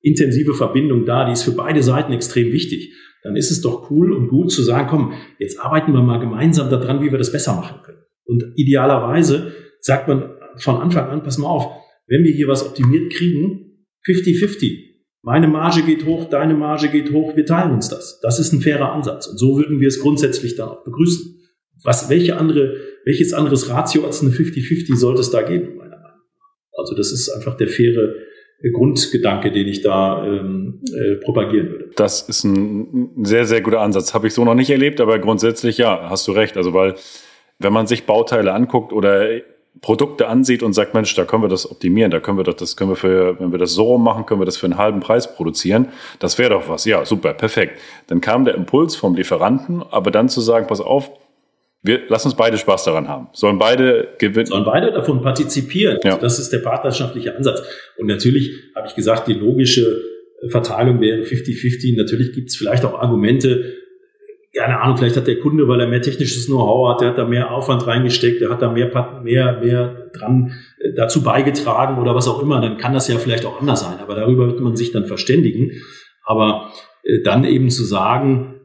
intensive 0.01 0.53
Verbindung 0.53 1.05
da, 1.05 1.25
die 1.25 1.31
ist 1.31 1.41
für 1.41 1.53
beide 1.53 1.81
Seiten 1.81 2.13
extrem 2.13 2.51
wichtig. 2.51 2.93
Dann 3.23 3.35
ist 3.35 3.49
es 3.49 3.61
doch 3.61 3.89
cool 3.89 4.13
und 4.13 4.27
gut 4.27 4.51
zu 4.51 4.61
sagen, 4.61 4.89
komm, 4.91 5.13
jetzt 5.39 5.59
arbeiten 5.59 5.91
wir 5.91 6.03
mal 6.03 6.19
gemeinsam 6.19 6.69
daran, 6.69 7.01
wie 7.01 7.09
wir 7.09 7.17
das 7.17 7.31
besser 7.31 7.55
machen 7.55 7.81
können. 7.81 8.03
Und 8.25 8.43
idealerweise 8.57 9.53
sagt 9.81 10.07
man 10.07 10.31
von 10.57 10.77
Anfang 10.77 11.07
an, 11.09 11.23
pass 11.23 11.37
mal 11.37 11.47
auf, 11.47 11.65
wenn 12.07 12.23
wir 12.23 12.31
hier 12.31 12.47
was 12.47 12.65
optimiert 12.65 13.13
kriegen, 13.13 13.85
50-50. 14.07 14.89
Meine 15.21 15.47
Marge 15.47 15.83
geht 15.83 16.05
hoch, 16.05 16.25
deine 16.29 16.53
Marge 16.53 16.89
geht 16.89 17.11
hoch, 17.11 17.35
wir 17.35 17.45
teilen 17.45 17.71
uns 17.71 17.89
das. 17.89 18.19
Das 18.21 18.39
ist 18.39 18.53
ein 18.53 18.61
fairer 18.61 18.93
Ansatz. 18.93 19.27
Und 19.27 19.37
so 19.37 19.57
würden 19.57 19.79
wir 19.79 19.87
es 19.87 19.99
grundsätzlich 19.99 20.55
dann 20.55 20.69
auch 20.69 20.83
begrüßen. 20.83 21.35
Was, 21.83 22.09
welche 22.09 22.37
andere, 22.37 22.77
welches 23.05 23.33
anderes 23.33 23.69
Ratio 23.69 24.05
als 24.05 24.21
eine 24.21 24.31
50-50 24.31 24.95
sollte 24.97 25.21
es 25.21 25.31
da 25.31 25.41
geben, 25.41 25.75
meiner 25.75 25.97
Meinung 25.97 26.01
nach? 26.01 26.77
Also 26.77 26.95
das 26.95 27.11
ist 27.11 27.29
einfach 27.29 27.55
der 27.57 27.67
faire, 27.67 28.13
Grundgedanke, 28.73 29.51
den 29.51 29.67
ich 29.67 29.81
da 29.81 30.25
ähm, 30.25 30.81
äh, 30.93 31.15
propagieren 31.23 31.69
würde. 31.69 31.91
Das 31.95 32.27
ist 32.27 32.43
ein 32.43 33.23
sehr, 33.23 33.45
sehr 33.45 33.61
guter 33.61 33.79
Ansatz. 33.79 34.13
Habe 34.13 34.27
ich 34.27 34.33
so 34.33 34.43
noch 34.43 34.55
nicht 34.55 34.69
erlebt, 34.69 34.99
aber 34.99 35.17
grundsätzlich 35.19 35.77
ja, 35.77 36.09
hast 36.09 36.27
du 36.27 36.33
recht. 36.33 36.57
Also 36.57 36.73
weil 36.73 36.95
wenn 37.59 37.71
man 37.71 37.87
sich 37.87 38.05
Bauteile 38.05 38.53
anguckt 38.53 38.91
oder 38.91 39.29
Produkte 39.81 40.27
ansieht 40.27 40.61
und 40.61 40.73
sagt, 40.73 40.93
Mensch, 40.93 41.15
da 41.15 41.23
können 41.25 41.43
wir 41.43 41.47
das 41.47 41.69
optimieren, 41.69 42.11
da 42.11 42.19
können 42.19 42.37
wir 42.37 42.43
das, 42.43 42.57
das 42.57 42.75
können 42.75 42.91
wir 42.91 42.95
für, 42.95 43.39
wenn 43.39 43.51
wir 43.51 43.59
das 43.59 43.73
so 43.73 43.97
machen, 43.97 44.25
können 44.25 44.41
wir 44.41 44.45
das 44.45 44.57
für 44.57 44.65
einen 44.65 44.77
halben 44.77 44.99
Preis 44.99 45.35
produzieren. 45.35 45.89
Das 46.19 46.37
wäre 46.37 46.49
doch 46.49 46.67
was. 46.67 46.85
Ja, 46.85 47.05
super, 47.05 47.33
perfekt. 47.33 47.79
Dann 48.07 48.19
kam 48.19 48.45
der 48.45 48.55
Impuls 48.55 48.95
vom 48.95 49.15
Lieferanten, 49.15 49.83
aber 49.89 50.11
dann 50.11 50.27
zu 50.27 50.41
sagen, 50.41 50.67
pass 50.67 50.81
auf, 50.81 51.11
wir 51.81 52.01
lass 52.09 52.25
uns 52.25 52.35
beide 52.35 52.57
Spaß 52.57 52.83
daran 52.83 53.07
haben. 53.07 53.29
Sollen 53.31 53.57
beide 53.57 54.09
gewinnen. 54.17 54.47
Sollen 54.47 54.65
beide 54.65 54.91
davon 54.91 55.21
partizipieren. 55.21 55.99
Ja. 56.03 56.11
Also 56.11 56.21
das 56.21 56.39
ist 56.39 56.51
der 56.51 56.59
partnerschaftliche 56.59 57.35
Ansatz. 57.37 57.61
Und 57.97 58.07
natürlich 58.07 58.51
habe 58.75 58.87
ich 58.87 58.95
gesagt, 58.95 59.29
die 59.29 59.33
logische 59.33 60.01
Verteilung 60.49 60.99
wäre 60.99 61.21
50-50. 61.21 61.97
Natürlich 61.97 62.33
gibt 62.33 62.49
es 62.49 62.57
vielleicht 62.57 62.83
auch 62.83 62.99
Argumente, 62.99 63.78
keine 64.55 64.81
Ahnung, 64.81 64.97
vielleicht 64.97 65.15
hat 65.15 65.27
der 65.27 65.39
Kunde, 65.39 65.67
weil 65.67 65.79
er 65.79 65.87
mehr 65.87 66.01
technisches 66.01 66.47
Know-how 66.47 66.89
hat, 66.89 67.01
der 67.01 67.09
hat 67.09 67.17
da 67.17 67.25
mehr 67.25 67.51
Aufwand 67.51 67.85
reingesteckt, 67.85 68.41
der 68.41 68.49
hat 68.49 68.61
da 68.61 68.71
mehr, 68.71 69.21
mehr, 69.23 69.59
mehr 69.59 70.09
dran 70.13 70.53
äh, 70.79 70.93
dazu 70.95 71.23
beigetragen 71.23 72.01
oder 72.01 72.15
was 72.15 72.27
auch 72.27 72.41
immer, 72.41 72.59
dann 72.59 72.77
kann 72.77 72.93
das 72.93 73.07
ja 73.07 73.17
vielleicht 73.17 73.45
auch 73.45 73.59
anders 73.59 73.81
sein. 73.81 73.99
Aber 73.99 74.15
darüber 74.15 74.47
wird 74.47 74.59
man 74.59 74.75
sich 74.75 74.91
dann 74.91 75.05
verständigen. 75.05 75.71
Aber 76.25 76.71
äh, 77.03 77.21
dann 77.23 77.43
eben 77.43 77.69
zu 77.69 77.83
sagen, 77.83 78.55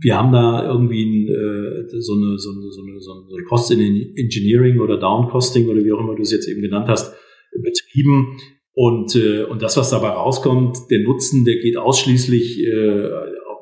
wir 0.00 0.16
haben 0.16 0.32
da 0.32 0.66
irgendwie 0.66 1.04
ein, 1.04 1.28
äh, 1.28 1.88
so, 1.98 2.14
eine, 2.14 2.38
so, 2.38 2.50
eine, 2.50 2.70
so, 2.70 2.82
eine, 2.82 3.00
so 3.00 3.34
eine 3.34 3.44
Cost 3.44 3.70
in 3.70 3.80
Engineering 3.80 4.80
oder 4.80 4.98
Downcosting 4.98 5.68
oder 5.68 5.82
wie 5.82 5.92
auch 5.92 6.00
immer 6.00 6.14
du 6.14 6.22
es 6.22 6.32
jetzt 6.32 6.48
eben 6.48 6.60
genannt 6.60 6.88
hast, 6.88 7.14
betrieben. 7.62 8.36
Und, 8.74 9.16
äh, 9.16 9.44
und 9.44 9.62
das, 9.62 9.78
was 9.78 9.88
dabei 9.88 10.08
rauskommt, 10.08 10.76
der 10.90 11.00
Nutzen, 11.00 11.46
der 11.46 11.56
geht 11.56 11.78
ausschließlich 11.78 12.62
äh, 12.66 13.08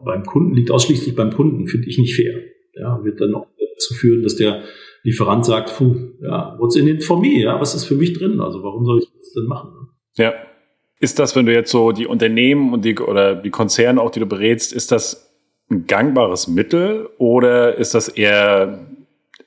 beim 0.04 0.24
Kunden, 0.24 0.54
liegt 0.54 0.70
ausschließlich 0.70 1.14
beim 1.14 1.32
Kunden, 1.32 1.66
finde 1.66 1.88
ich 1.88 1.98
nicht 1.98 2.14
fair. 2.14 2.40
Ja, 2.74 3.02
wird 3.04 3.20
dann 3.20 3.34
auch 3.34 3.46
dazu 3.74 3.94
führen, 3.94 4.22
dass 4.22 4.36
der 4.36 4.62
Lieferant 5.02 5.44
sagt, 5.44 5.76
puh, 5.76 5.94
ja, 6.22 6.56
what's 6.58 6.76
in 6.76 6.88
it 6.88 7.04
for 7.04 7.20
me? 7.20 7.40
Ja, 7.40 7.60
was 7.60 7.74
ist 7.74 7.84
für 7.84 7.94
mich 7.94 8.14
drin? 8.14 8.40
Also 8.40 8.62
warum 8.62 8.84
soll 8.84 9.00
ich 9.00 9.08
das 9.12 9.32
denn 9.32 9.44
machen? 9.44 9.70
Ja. 10.16 10.34
Ist 11.00 11.18
das, 11.18 11.36
wenn 11.36 11.44
du 11.44 11.52
jetzt 11.52 11.70
so 11.70 11.92
die 11.92 12.06
Unternehmen 12.06 12.72
und 12.72 12.84
die 12.84 12.98
oder 12.98 13.34
die 13.34 13.50
Konzerne 13.50 14.00
auch, 14.00 14.10
die 14.10 14.20
du 14.20 14.26
berätst, 14.26 14.72
ist 14.72 14.90
das 14.90 15.34
ein 15.70 15.86
gangbares 15.86 16.48
Mittel 16.48 17.10
oder 17.18 17.76
ist 17.76 17.94
das 17.94 18.08
eher 18.08 18.86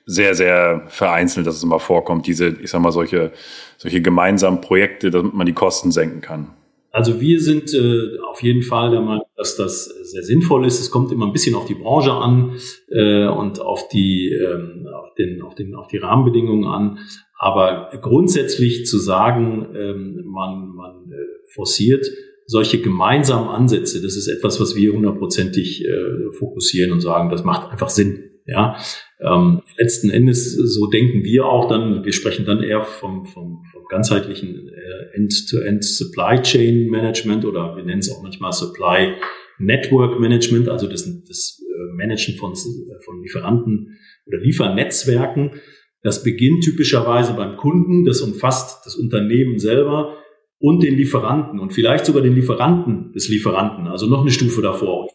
sehr, 0.04 0.34
sehr 0.34 0.84
vereinzelt, 0.88 1.46
dass 1.46 1.56
es 1.56 1.62
immer 1.62 1.80
vorkommt, 1.80 2.26
diese, 2.26 2.48
ich 2.48 2.70
sag 2.70 2.80
mal, 2.80 2.92
solche, 2.92 3.32
solche 3.76 4.00
gemeinsamen 4.00 4.60
Projekte, 4.60 5.10
damit 5.10 5.34
man 5.34 5.46
die 5.46 5.52
Kosten 5.52 5.90
senken 5.90 6.20
kann? 6.20 6.54
Also 6.98 7.20
wir 7.20 7.40
sind 7.40 7.72
äh, 7.74 8.18
auf 8.28 8.42
jeden 8.42 8.62
Fall 8.62 8.90
der 8.90 9.00
Meinung, 9.00 9.24
dass 9.36 9.54
das 9.54 9.84
sehr 9.84 10.24
sinnvoll 10.24 10.66
ist. 10.66 10.80
Es 10.80 10.90
kommt 10.90 11.12
immer 11.12 11.26
ein 11.26 11.32
bisschen 11.32 11.54
auf 11.54 11.64
die 11.64 11.76
Branche 11.76 12.10
an 12.10 12.56
äh, 12.90 13.28
und 13.28 13.60
auf 13.60 13.86
die, 13.86 14.32
ähm, 14.32 14.84
auf, 14.92 15.14
den, 15.14 15.40
auf, 15.40 15.54
den, 15.54 15.76
auf 15.76 15.86
die 15.86 15.98
Rahmenbedingungen 15.98 16.66
an. 16.66 16.98
Aber 17.38 17.90
grundsätzlich 18.02 18.84
zu 18.84 18.98
sagen, 18.98 19.68
ähm, 19.76 20.24
man, 20.26 20.74
man 20.74 21.12
äh, 21.12 21.14
forciert 21.54 22.04
solche 22.46 22.80
gemeinsamen 22.80 23.48
Ansätze, 23.48 24.02
das 24.02 24.16
ist 24.16 24.26
etwas, 24.26 24.60
was 24.60 24.74
wir 24.74 24.92
hundertprozentig 24.92 25.84
äh, 25.84 26.32
fokussieren 26.32 26.90
und 26.90 27.00
sagen, 27.00 27.30
das 27.30 27.44
macht 27.44 27.70
einfach 27.70 27.90
Sinn. 27.90 28.24
Ja, 28.50 28.78
ähm, 29.20 29.60
letzten 29.76 30.08
Endes, 30.08 30.54
so 30.54 30.86
denken 30.86 31.22
wir 31.22 31.44
auch 31.44 31.68
dann, 31.68 32.02
wir 32.02 32.12
sprechen 32.14 32.46
dann 32.46 32.62
eher 32.62 32.82
vom, 32.82 33.26
vom, 33.26 33.62
vom 33.70 33.84
ganzheitlichen 33.90 34.70
äh, 34.70 35.16
End-to-End 35.16 35.84
Supply 35.84 36.40
Chain 36.40 36.88
Management 36.88 37.44
oder 37.44 37.76
wir 37.76 37.84
nennen 37.84 37.98
es 37.98 38.10
auch 38.10 38.22
manchmal 38.22 38.54
Supply 38.54 39.16
Network 39.58 40.18
Management, 40.18 40.70
also 40.70 40.86
das, 40.86 41.04
das 41.28 41.60
äh, 41.60 41.92
Managen 41.94 42.36
von, 42.36 42.54
von 42.54 43.22
Lieferanten 43.22 43.98
oder 44.24 44.38
Liefernetzwerken. 44.38 45.60
Das 46.00 46.22
beginnt 46.22 46.64
typischerweise 46.64 47.34
beim 47.34 47.56
Kunden, 47.58 48.06
das 48.06 48.22
umfasst 48.22 48.86
das 48.86 48.96
Unternehmen 48.96 49.58
selber, 49.58 50.16
und 50.60 50.82
den 50.82 50.96
Lieferanten 50.96 51.60
und 51.60 51.72
vielleicht 51.72 52.06
sogar 52.06 52.22
den 52.22 52.34
Lieferanten 52.34 53.12
des 53.12 53.28
Lieferanten, 53.28 53.86
also 53.86 54.06
noch 54.06 54.22
eine 54.22 54.30
Stufe 54.30 54.62
davor 54.62 55.06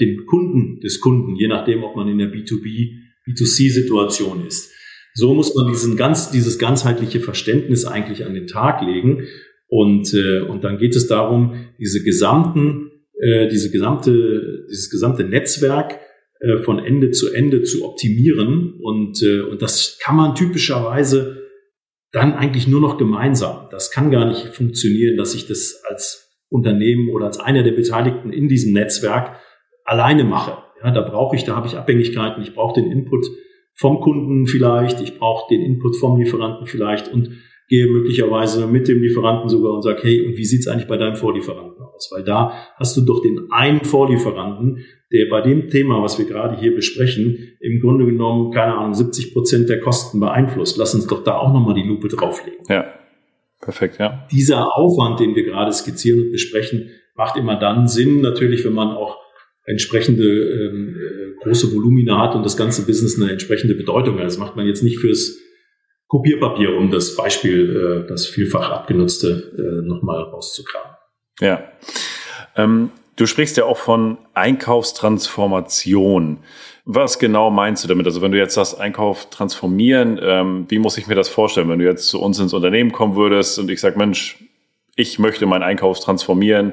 den 0.00 0.26
Kunden 0.26 0.80
des 0.80 1.00
Kunden, 1.00 1.36
je 1.36 1.48
nachdem, 1.48 1.84
ob 1.84 1.96
man 1.96 2.08
in 2.08 2.18
der 2.18 2.32
B2B, 2.32 2.90
B2C-Situation 3.26 4.46
ist. 4.46 4.72
So 5.14 5.34
muss 5.34 5.54
man 5.54 5.68
diesen 5.68 5.96
ganz, 5.96 6.30
dieses 6.30 6.58
ganzheitliche 6.58 7.20
Verständnis 7.20 7.84
eigentlich 7.84 8.24
an 8.24 8.34
den 8.34 8.46
Tag 8.46 8.82
legen. 8.82 9.26
Und, 9.68 10.12
äh, 10.14 10.40
und 10.40 10.64
dann 10.64 10.78
geht 10.78 10.96
es 10.96 11.06
darum, 11.06 11.54
diese 11.78 12.02
gesamten, 12.02 12.90
äh, 13.20 13.48
diese 13.48 13.70
gesamte, 13.70 14.66
dieses 14.70 14.90
gesamte 14.90 15.24
Netzwerk 15.24 16.00
äh, 16.40 16.58
von 16.58 16.78
Ende 16.78 17.10
zu 17.10 17.32
Ende 17.32 17.62
zu 17.62 17.84
optimieren. 17.84 18.74
Und, 18.80 19.22
äh, 19.22 19.40
und 19.40 19.62
das 19.62 19.98
kann 20.02 20.16
man 20.16 20.34
typischerweise 20.34 21.42
dann 22.12 22.34
eigentlich 22.34 22.66
nur 22.66 22.80
noch 22.80 22.98
gemeinsam. 22.98 23.68
Das 23.70 23.90
kann 23.90 24.10
gar 24.10 24.26
nicht 24.26 24.48
funktionieren, 24.48 25.16
dass 25.16 25.34
ich 25.34 25.46
das 25.46 25.82
als 25.88 26.30
Unternehmen 26.50 27.08
oder 27.10 27.26
als 27.26 27.40
einer 27.40 27.62
der 27.62 27.72
Beteiligten 27.72 28.32
in 28.32 28.48
diesem 28.48 28.74
Netzwerk 28.74 29.38
alleine 29.84 30.24
mache. 30.24 30.58
Ja, 30.82 30.90
da 30.90 31.00
brauche 31.00 31.36
ich, 31.36 31.44
da 31.44 31.56
habe 31.56 31.66
ich 31.66 31.76
Abhängigkeiten. 31.76 32.42
Ich 32.42 32.54
brauche 32.54 32.80
den 32.80 32.90
Input 32.90 33.26
vom 33.74 34.00
Kunden 34.00 34.46
vielleicht, 34.46 35.00
ich 35.00 35.18
brauche 35.18 35.48
den 35.48 35.62
Input 35.62 35.96
vom 35.96 36.18
Lieferanten 36.18 36.66
vielleicht 36.66 37.12
und 37.12 37.30
gehe 37.68 37.86
möglicherweise 37.86 38.66
mit 38.66 38.86
dem 38.86 39.00
Lieferanten 39.00 39.48
sogar 39.48 39.72
und 39.72 39.82
sage, 39.82 40.02
hey, 40.02 40.26
und 40.26 40.36
wie 40.36 40.44
sieht's 40.44 40.68
eigentlich 40.68 40.88
bei 40.88 40.98
deinem 40.98 41.16
Vorlieferanten 41.16 41.82
aus? 41.82 42.10
Weil 42.12 42.22
da 42.22 42.52
hast 42.76 42.96
du 42.96 43.00
doch 43.00 43.22
den 43.22 43.48
einen 43.50 43.82
Vorlieferanten, 43.82 44.84
der 45.10 45.26
bei 45.30 45.40
dem 45.40 45.68
Thema, 45.68 46.02
was 46.02 46.18
wir 46.18 46.26
gerade 46.26 46.58
hier 46.58 46.74
besprechen, 46.74 47.56
im 47.60 47.80
Grunde 47.80 48.04
genommen, 48.04 48.50
keine 48.50 48.76
Ahnung, 48.76 48.94
70 48.94 49.32
Prozent 49.32 49.68
der 49.70 49.80
Kosten 49.80 50.20
beeinflusst. 50.20 50.76
Lass 50.76 50.94
uns 50.94 51.06
doch 51.06 51.24
da 51.24 51.38
auch 51.38 51.52
nochmal 51.52 51.74
die 51.74 51.82
Lupe 51.82 52.08
drauflegen. 52.08 52.60
Ja, 52.68 52.84
perfekt, 53.60 53.98
ja. 53.98 54.26
Dieser 54.30 54.76
Aufwand, 54.76 55.20
den 55.20 55.34
wir 55.34 55.44
gerade 55.44 55.72
skizzieren 55.72 56.20
und 56.20 56.32
besprechen, 56.32 56.90
macht 57.14 57.36
immer 57.38 57.56
dann 57.56 57.88
Sinn, 57.88 58.20
natürlich, 58.20 58.64
wenn 58.64 58.74
man 58.74 58.88
auch 58.88 59.16
entsprechende 59.64 60.24
ähm, 60.24 60.96
äh, 60.96 61.34
große 61.42 61.72
Volumina 61.72 62.18
hat 62.18 62.34
und 62.34 62.44
das 62.44 62.56
ganze 62.56 62.84
Business 62.84 63.20
eine 63.20 63.30
entsprechende 63.30 63.74
Bedeutung 63.74 64.18
hat. 64.18 64.26
Das 64.26 64.38
macht 64.38 64.56
man 64.56 64.66
jetzt 64.66 64.82
nicht 64.82 64.98
fürs 64.98 65.38
Kopierpapier, 66.08 66.76
um 66.76 66.90
das 66.90 67.16
Beispiel, 67.16 68.04
äh, 68.04 68.08
das 68.08 68.26
vielfach 68.26 68.70
abgenutzte, 68.70 69.52
äh, 69.56 69.86
nochmal 69.86 70.22
rauszukramen. 70.22 70.96
Ja. 71.40 71.62
Ähm, 72.56 72.90
du 73.16 73.26
sprichst 73.26 73.56
ja 73.56 73.64
auch 73.64 73.78
von 73.78 74.18
Einkaufstransformation. 74.34 76.38
Was 76.84 77.20
genau 77.20 77.50
meinst 77.50 77.84
du 77.84 77.88
damit? 77.88 78.06
Also 78.06 78.20
wenn 78.20 78.32
du 78.32 78.38
jetzt 78.38 78.54
sagst, 78.54 78.80
Einkauf 78.80 79.30
transformieren, 79.30 80.18
ähm, 80.20 80.66
wie 80.68 80.80
muss 80.80 80.98
ich 80.98 81.06
mir 81.06 81.14
das 81.14 81.28
vorstellen, 81.28 81.68
wenn 81.68 81.78
du 81.78 81.84
jetzt 81.84 82.08
zu 82.08 82.20
uns 82.20 82.40
ins 82.40 82.52
Unternehmen 82.52 82.90
kommen 82.90 83.14
würdest 83.14 83.60
und 83.60 83.70
ich 83.70 83.80
sage, 83.80 83.96
Mensch, 83.96 84.38
ich 84.96 85.18
möchte 85.18 85.46
meinen 85.46 85.62
Einkauf 85.62 86.00
transformieren. 86.00 86.72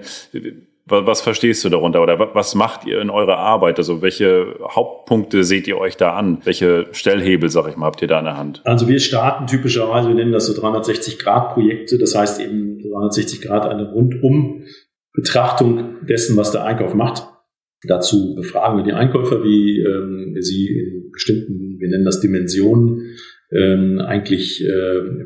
Was 0.89 1.21
verstehst 1.21 1.63
du 1.63 1.69
darunter 1.69 2.01
oder 2.01 2.33
was 2.33 2.55
macht 2.55 2.85
ihr 2.85 3.01
in 3.01 3.09
eurer 3.09 3.37
Arbeit? 3.37 3.77
Also 3.77 4.01
welche 4.01 4.55
Hauptpunkte 4.63 5.43
seht 5.43 5.67
ihr 5.67 5.77
euch 5.77 5.97
da 5.97 6.15
an? 6.15 6.39
Welche 6.43 6.87
Stellhebel, 6.91 7.49
sag 7.49 7.69
ich 7.69 7.77
mal, 7.77 7.85
habt 7.85 8.01
ihr 8.01 8.07
da 8.07 8.19
in 8.19 8.25
der 8.25 8.37
Hand? 8.37 8.61
Also 8.65 8.87
wir 8.87 8.99
starten 8.99 9.47
typischerweise, 9.47 10.07
wir 10.07 10.15
nennen 10.15 10.31
das 10.31 10.47
so 10.47 10.59
360-Grad-Projekte. 10.59 11.97
Das 11.97 12.15
heißt 12.15 12.39
eben 12.41 12.79
360 12.79 13.41
Grad 13.41 13.65
eine 13.65 13.91
rundum 13.91 14.63
Betrachtung 15.13 15.97
dessen, 16.07 16.37
was 16.37 16.51
der 16.51 16.63
Einkauf 16.63 16.93
macht. 16.93 17.23
Dazu 17.87 18.35
befragen 18.35 18.77
wir 18.77 18.83
die 18.83 18.93
Einkäufer, 18.93 19.43
wie 19.43 19.79
ähm, 19.79 20.35
sie 20.41 20.67
in 20.67 21.11
bestimmten, 21.11 21.77
wir 21.79 21.89
nennen 21.89 22.05
das 22.05 22.19
Dimensionen, 22.19 23.15
ähm, 23.51 23.99
eigentlich, 23.99 24.63
äh, 24.63 24.67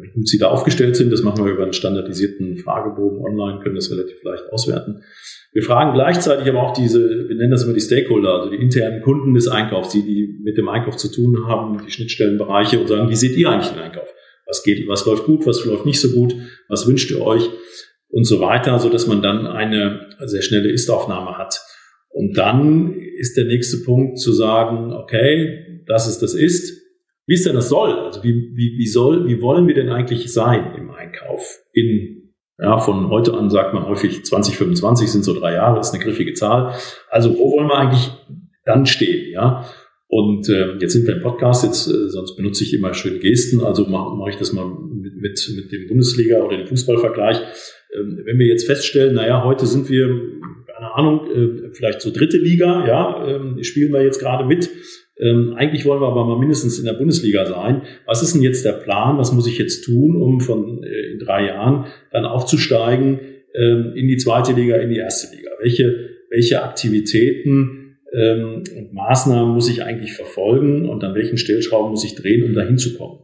wie 0.02 0.12
gut 0.12 0.28
sie 0.28 0.38
da 0.38 0.48
aufgestellt 0.48 0.96
sind. 0.96 1.12
Das 1.12 1.24
machen 1.24 1.44
wir 1.44 1.52
über 1.52 1.64
einen 1.64 1.74
standardisierten 1.74 2.58
Fragebogen 2.58 3.20
online, 3.20 3.60
können 3.62 3.76
das 3.76 3.92
relativ 3.92 4.24
leicht 4.24 4.52
auswerten. 4.52 5.04
Wir 5.52 5.62
fragen 5.62 5.94
gleichzeitig 5.94 6.48
aber 6.48 6.64
auch 6.64 6.74
diese, 6.74 7.28
wir 7.28 7.36
nennen 7.36 7.52
das 7.52 7.64
immer 7.64 7.74
die 7.74 7.82
Stakeholder, 7.82 8.34
also 8.34 8.50
die 8.50 8.58
internen 8.58 9.02
Kunden 9.02 9.34
des 9.34 9.48
Einkaufs, 9.48 9.90
die, 9.90 10.04
die 10.04 10.40
mit 10.44 10.58
dem 10.58 10.68
Einkauf 10.68 10.98
zu 10.98 11.12
tun 11.12 11.48
haben, 11.48 11.80
die 11.86 11.92
Schnittstellenbereiche 11.92 12.80
und 12.80 12.88
sagen, 12.88 13.10
wie 13.10 13.16
seht 13.16 13.38
ihr 13.38 13.50
eigentlich 13.50 13.72
den 13.72 13.82
Einkauf? 13.82 14.08
Was 14.48 14.64
geht, 14.64 14.88
was 14.88 15.06
läuft 15.06 15.26
gut, 15.26 15.46
was 15.46 15.64
läuft 15.66 15.86
nicht 15.86 16.02
so 16.02 16.10
gut, 16.10 16.36
was 16.70 16.88
wünscht 16.88 17.12
ihr 17.12 17.22
euch 17.22 17.50
und 18.10 18.26
so 18.26 18.40
weiter, 18.40 18.80
so 18.80 18.90
dass 18.90 19.08
man 19.08 19.22
dann 19.22 19.46
eine 19.48 20.10
sehr 20.26 20.42
schnelle 20.42 20.72
Ist-Aufnahme 20.72 21.38
hat. 21.38 21.60
Und 22.10 22.38
dann 22.38 22.94
ist 22.94 23.38
der 23.38 23.46
nächste 23.46 23.78
Punkt 23.84 24.20
zu 24.20 24.32
sagen, 24.34 24.94
okay, 24.94 25.82
das 25.88 26.08
ist 26.08 26.20
das 26.20 26.34
Ist. 26.34 26.83
Wie 27.26 27.34
ist 27.36 27.46
denn 27.46 27.56
das 27.56 27.70
soll? 27.70 27.94
Also 27.94 28.24
wie, 28.24 28.52
wie, 28.54 28.78
wie 28.78 28.88
soll, 28.88 29.28
wie 29.28 29.42
wollen 29.42 29.68
wir 29.68 29.76
denn 29.76 29.90
eigentlich 29.90 30.32
sein 30.32 30.76
im 30.76 30.92
Einkauf 30.92 31.60
in 31.72 32.20
ja, 32.60 32.78
von 32.78 33.10
heute 33.10 33.34
an 33.34 33.50
sagt 33.50 33.74
man 33.74 33.88
häufig 33.88 34.24
2025 34.24 35.12
sind 35.12 35.26
so 35.26 35.38
drei 35.38 35.54
Jahre, 35.54 35.80
ist 35.80 35.94
eine 35.94 36.04
griffige 36.04 36.34
Zahl. 36.34 36.76
Also 37.10 37.36
wo 37.38 37.52
wollen 37.52 37.68
wir 37.68 37.78
eigentlich 37.78 38.12
dann 38.64 38.86
stehen? 38.86 39.32
Ja, 39.32 39.66
und 40.08 40.48
äh, 40.48 40.78
jetzt 40.80 40.94
sind 40.94 41.08
wir 41.08 41.16
im 41.16 41.24
Podcast, 41.24 41.64
jetzt 41.64 41.88
äh, 41.88 42.10
sonst 42.10 42.36
benutze 42.36 42.64
ich 42.64 42.76
immer 42.76 42.94
schön 42.94 43.20
Gesten, 43.20 43.62
also 43.62 43.86
mache 43.88 44.16
mach 44.16 44.28
ich 44.28 44.36
das 44.36 44.54
mal 44.54 44.66
mit, 44.68 45.16
mit, 45.16 45.52
mit 45.56 45.72
dem 45.72 45.88
Bundesliga 45.88 46.44
oder 46.44 46.58
dem 46.58 46.68
Fußballvergleich. 46.68 47.38
ähm, 47.96 48.22
wenn 48.24 48.38
wir 48.38 48.46
jetzt 48.46 48.68
feststellen, 48.68 49.16
naja, 49.16 49.44
heute 49.44 49.66
sind 49.66 49.90
wir, 49.90 50.08
keine 50.68 50.94
Ahnung, 50.94 51.28
äh, 51.32 51.72
vielleicht 51.72 52.02
so 52.02 52.12
dritte 52.12 52.38
Liga, 52.38 52.86
ja, 52.86 53.28
ähm, 53.28 53.64
spielen 53.64 53.92
wir 53.92 54.04
jetzt 54.04 54.20
gerade 54.20 54.46
mit. 54.46 54.70
Ähm, 55.20 55.54
eigentlich 55.56 55.86
wollen 55.86 56.02
wir 56.02 56.08
aber 56.08 56.26
mal 56.26 56.40
mindestens 56.40 56.80
in 56.80 56.86
der 56.86 56.94
Bundesliga 56.94 57.46
sein. 57.46 57.84
Was 58.06 58.24
ist 58.24 58.34
denn 58.34 58.42
jetzt 58.42 58.66
der 58.66 58.74
Plan? 58.74 59.18
Was 59.18 59.32
muss 59.32 59.48
ich 59.48 59.58
jetzt 59.60 59.84
tun, 59.84 60.16
um 60.16 60.40
von 60.40 60.84
äh, 60.84 61.14
in 61.14 61.20
drei 61.20 61.48
Jahren 61.48 61.86
dann 62.12 62.26
aufzusteigen 62.26 63.20
ähm, 63.54 63.94
in 63.96 64.08
die 64.08 64.18
zweite 64.18 64.54
Liga, 64.54 64.78
in 64.78 64.90
die 64.90 64.98
erste 64.98 65.36
Liga? 65.36 65.52
Welche, 65.62 66.10
welche 66.30 66.64
Aktivitäten 66.64 67.98
ähm, 68.12 68.64
und 68.76 68.94
Maßnahmen 68.94 69.54
muss 69.54 69.70
ich 69.70 69.84
eigentlich 69.84 70.14
verfolgen 70.14 70.90
und 70.90 71.04
an 71.04 71.14
welchen 71.14 71.38
Stellschrauben 71.38 71.92
muss 71.92 72.06
ich 72.06 72.16
drehen, 72.16 72.44
um 72.44 72.54
dahin 72.54 72.78
zu 72.78 72.96
kommen? 72.98 73.20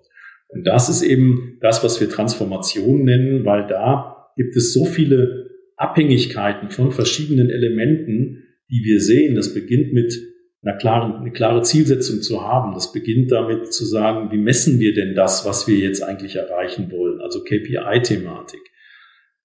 Und 0.49 0.65
das 0.65 0.89
ist 0.89 1.01
eben 1.01 1.57
das, 1.61 1.83
was 1.83 1.99
wir 2.01 2.09
Transformation 2.09 3.03
nennen, 3.03 3.45
weil 3.45 3.67
da 3.67 4.27
gibt 4.35 4.55
es 4.55 4.73
so 4.73 4.85
viele 4.85 5.49
Abhängigkeiten 5.75 6.69
von 6.69 6.91
verschiedenen 6.91 7.49
Elementen, 7.49 8.43
die 8.69 8.83
wir 8.83 8.99
sehen. 8.99 9.35
Das 9.35 9.53
beginnt 9.53 9.93
mit 9.93 10.13
einer 10.61 10.77
klaren, 10.77 11.15
eine 11.15 11.31
klare 11.31 11.61
Zielsetzung 11.61 12.21
zu 12.21 12.43
haben. 12.43 12.73
Das 12.73 12.91
beginnt 12.91 13.31
damit 13.31 13.71
zu 13.71 13.85
sagen, 13.85 14.31
wie 14.31 14.37
messen 14.37 14.79
wir 14.79 14.93
denn 14.93 15.15
das, 15.15 15.45
was 15.45 15.67
wir 15.67 15.77
jetzt 15.77 16.03
eigentlich 16.03 16.35
erreichen 16.35 16.91
wollen? 16.91 17.21
Also 17.21 17.43
KPI-Thematik. 17.43 18.61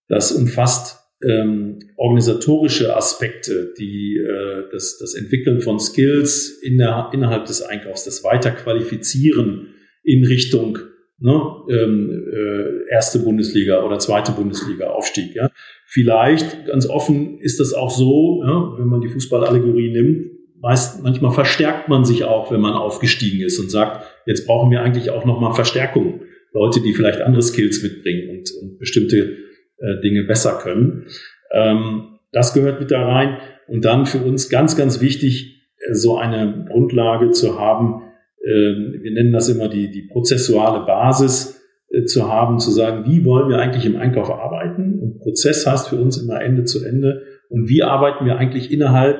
Das 0.08 0.32
umfasst 0.32 1.00
ähm, 1.22 1.78
organisatorische 1.96 2.96
Aspekte, 2.96 3.72
die 3.78 4.18
äh, 4.18 4.64
das, 4.72 4.98
das 4.98 5.14
Entwickeln 5.14 5.60
von 5.60 5.78
Skills 5.78 6.60
in 6.62 6.78
der, 6.78 7.10
innerhalb 7.12 7.46
des 7.46 7.62
Einkaufs, 7.62 8.04
das 8.04 8.24
Weiterqualifizieren 8.24 9.74
in 10.02 10.24
Richtung 10.24 10.78
ne, 11.18 11.40
ähm, 11.70 12.26
äh, 12.30 12.92
erste 12.92 13.20
Bundesliga 13.20 13.84
oder 13.84 13.98
zweite 13.98 14.32
Bundesliga 14.32 14.88
Aufstieg. 14.88 15.34
Ja. 15.34 15.50
Vielleicht, 15.86 16.66
ganz 16.66 16.88
offen, 16.88 17.38
ist 17.38 17.60
das 17.60 17.72
auch 17.72 17.90
so, 17.90 18.42
ja, 18.44 18.74
wenn 18.78 18.88
man 18.88 19.00
die 19.00 19.08
Fußballallegorie 19.08 19.92
nimmt, 19.92 20.33
meist, 20.64 21.02
manchmal 21.02 21.30
verstärkt 21.30 21.90
man 21.90 22.06
sich 22.06 22.24
auch, 22.24 22.50
wenn 22.50 22.60
man 22.60 22.72
aufgestiegen 22.72 23.44
ist 23.44 23.58
und 23.58 23.70
sagt, 23.70 24.06
jetzt 24.24 24.46
brauchen 24.46 24.70
wir 24.70 24.80
eigentlich 24.80 25.10
auch 25.10 25.26
nochmal 25.26 25.52
Verstärkung. 25.52 26.22
Leute, 26.52 26.80
die 26.80 26.94
vielleicht 26.94 27.20
andere 27.20 27.42
Skills 27.42 27.82
mitbringen 27.82 28.30
und, 28.30 28.50
und 28.62 28.78
bestimmte 28.78 29.36
äh, 29.78 30.00
Dinge 30.02 30.24
besser 30.24 30.58
können. 30.62 31.06
Ähm, 31.52 32.18
das 32.32 32.54
gehört 32.54 32.80
mit 32.80 32.90
da 32.90 33.06
rein. 33.06 33.38
Und 33.66 33.84
dann 33.84 34.06
für 34.06 34.18
uns 34.18 34.48
ganz, 34.48 34.74
ganz 34.74 35.02
wichtig, 35.02 35.60
äh, 35.86 35.94
so 35.94 36.16
eine 36.16 36.64
Grundlage 36.66 37.32
zu 37.32 37.58
haben, 37.60 38.02
ähm, 38.42 39.00
wir 39.02 39.12
nennen 39.12 39.32
das 39.32 39.50
immer 39.50 39.68
die, 39.68 39.90
die 39.90 40.08
prozessuale 40.10 40.86
Basis 40.86 41.60
äh, 41.90 42.04
zu 42.04 42.32
haben, 42.32 42.58
zu 42.58 42.70
sagen, 42.70 43.04
wie 43.06 43.26
wollen 43.26 43.50
wir 43.50 43.58
eigentlich 43.58 43.84
im 43.84 43.96
Einkauf 43.96 44.30
arbeiten? 44.30 44.98
Und 44.98 45.18
Prozess 45.18 45.66
heißt 45.66 45.88
für 45.88 45.96
uns 45.96 46.16
immer 46.16 46.40
Ende 46.40 46.64
zu 46.64 46.82
Ende. 46.82 47.22
Und 47.50 47.68
wie 47.68 47.82
arbeiten 47.82 48.24
wir 48.24 48.38
eigentlich 48.38 48.72
innerhalb 48.72 49.18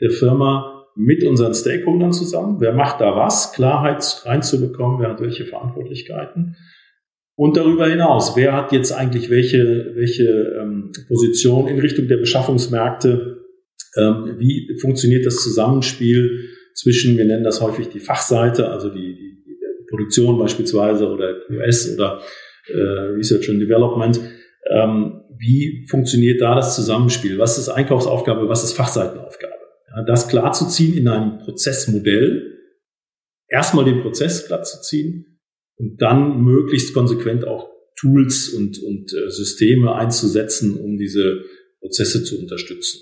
der 0.00 0.10
Firma 0.10 0.73
mit 0.96 1.24
unseren 1.24 1.54
Stakeholdern 1.54 2.12
zusammen? 2.12 2.56
Wer 2.60 2.72
macht 2.72 3.00
da 3.00 3.16
was? 3.16 3.52
Klarheit 3.52 4.22
reinzubekommen, 4.24 5.00
wer 5.00 5.10
hat 5.10 5.20
welche 5.20 5.44
Verantwortlichkeiten? 5.44 6.56
Und 7.36 7.56
darüber 7.56 7.88
hinaus, 7.88 8.36
wer 8.36 8.52
hat 8.52 8.72
jetzt 8.72 8.92
eigentlich 8.92 9.28
welche, 9.28 9.92
welche 9.94 10.24
ähm, 10.60 10.92
Position 11.08 11.66
in 11.66 11.80
Richtung 11.80 12.06
der 12.06 12.18
Beschaffungsmärkte? 12.18 13.38
Ähm, 13.96 14.36
wie 14.38 14.76
funktioniert 14.80 15.26
das 15.26 15.42
Zusammenspiel 15.42 16.48
zwischen, 16.74 17.16
wir 17.18 17.24
nennen 17.24 17.44
das 17.44 17.60
häufig 17.60 17.88
die 17.88 18.00
Fachseite, 18.00 18.68
also 18.68 18.88
die, 18.88 19.14
die, 19.14 19.44
die 19.44 19.56
Produktion 19.88 20.38
beispielsweise 20.38 21.08
oder 21.08 21.36
US 21.50 21.92
oder 21.94 22.20
äh, 22.68 22.78
Research 23.16 23.48
and 23.50 23.60
Development. 23.60 24.20
Ähm, 24.70 25.22
wie 25.36 25.86
funktioniert 25.88 26.40
da 26.40 26.54
das 26.54 26.76
Zusammenspiel? 26.76 27.38
Was 27.38 27.58
ist 27.58 27.68
Einkaufsaufgabe? 27.68 28.48
Was 28.48 28.64
ist 28.64 28.74
Fachseitenaufgabe? 28.74 29.53
Das 30.06 30.28
klarzuziehen 30.28 30.96
in 30.96 31.08
einem 31.08 31.38
Prozessmodell, 31.38 32.58
erstmal 33.48 33.84
den 33.84 34.00
Prozess 34.00 34.46
klarzuziehen 34.46 35.40
und 35.76 36.00
dann 36.00 36.42
möglichst 36.42 36.94
konsequent 36.94 37.46
auch 37.46 37.68
Tools 37.96 38.48
und, 38.48 38.82
und 38.82 39.12
äh, 39.12 39.30
Systeme 39.30 39.94
einzusetzen, 39.94 40.74
um 40.80 40.96
diese 40.96 41.42
Prozesse 41.80 42.24
zu 42.24 42.40
unterstützen. 42.40 43.00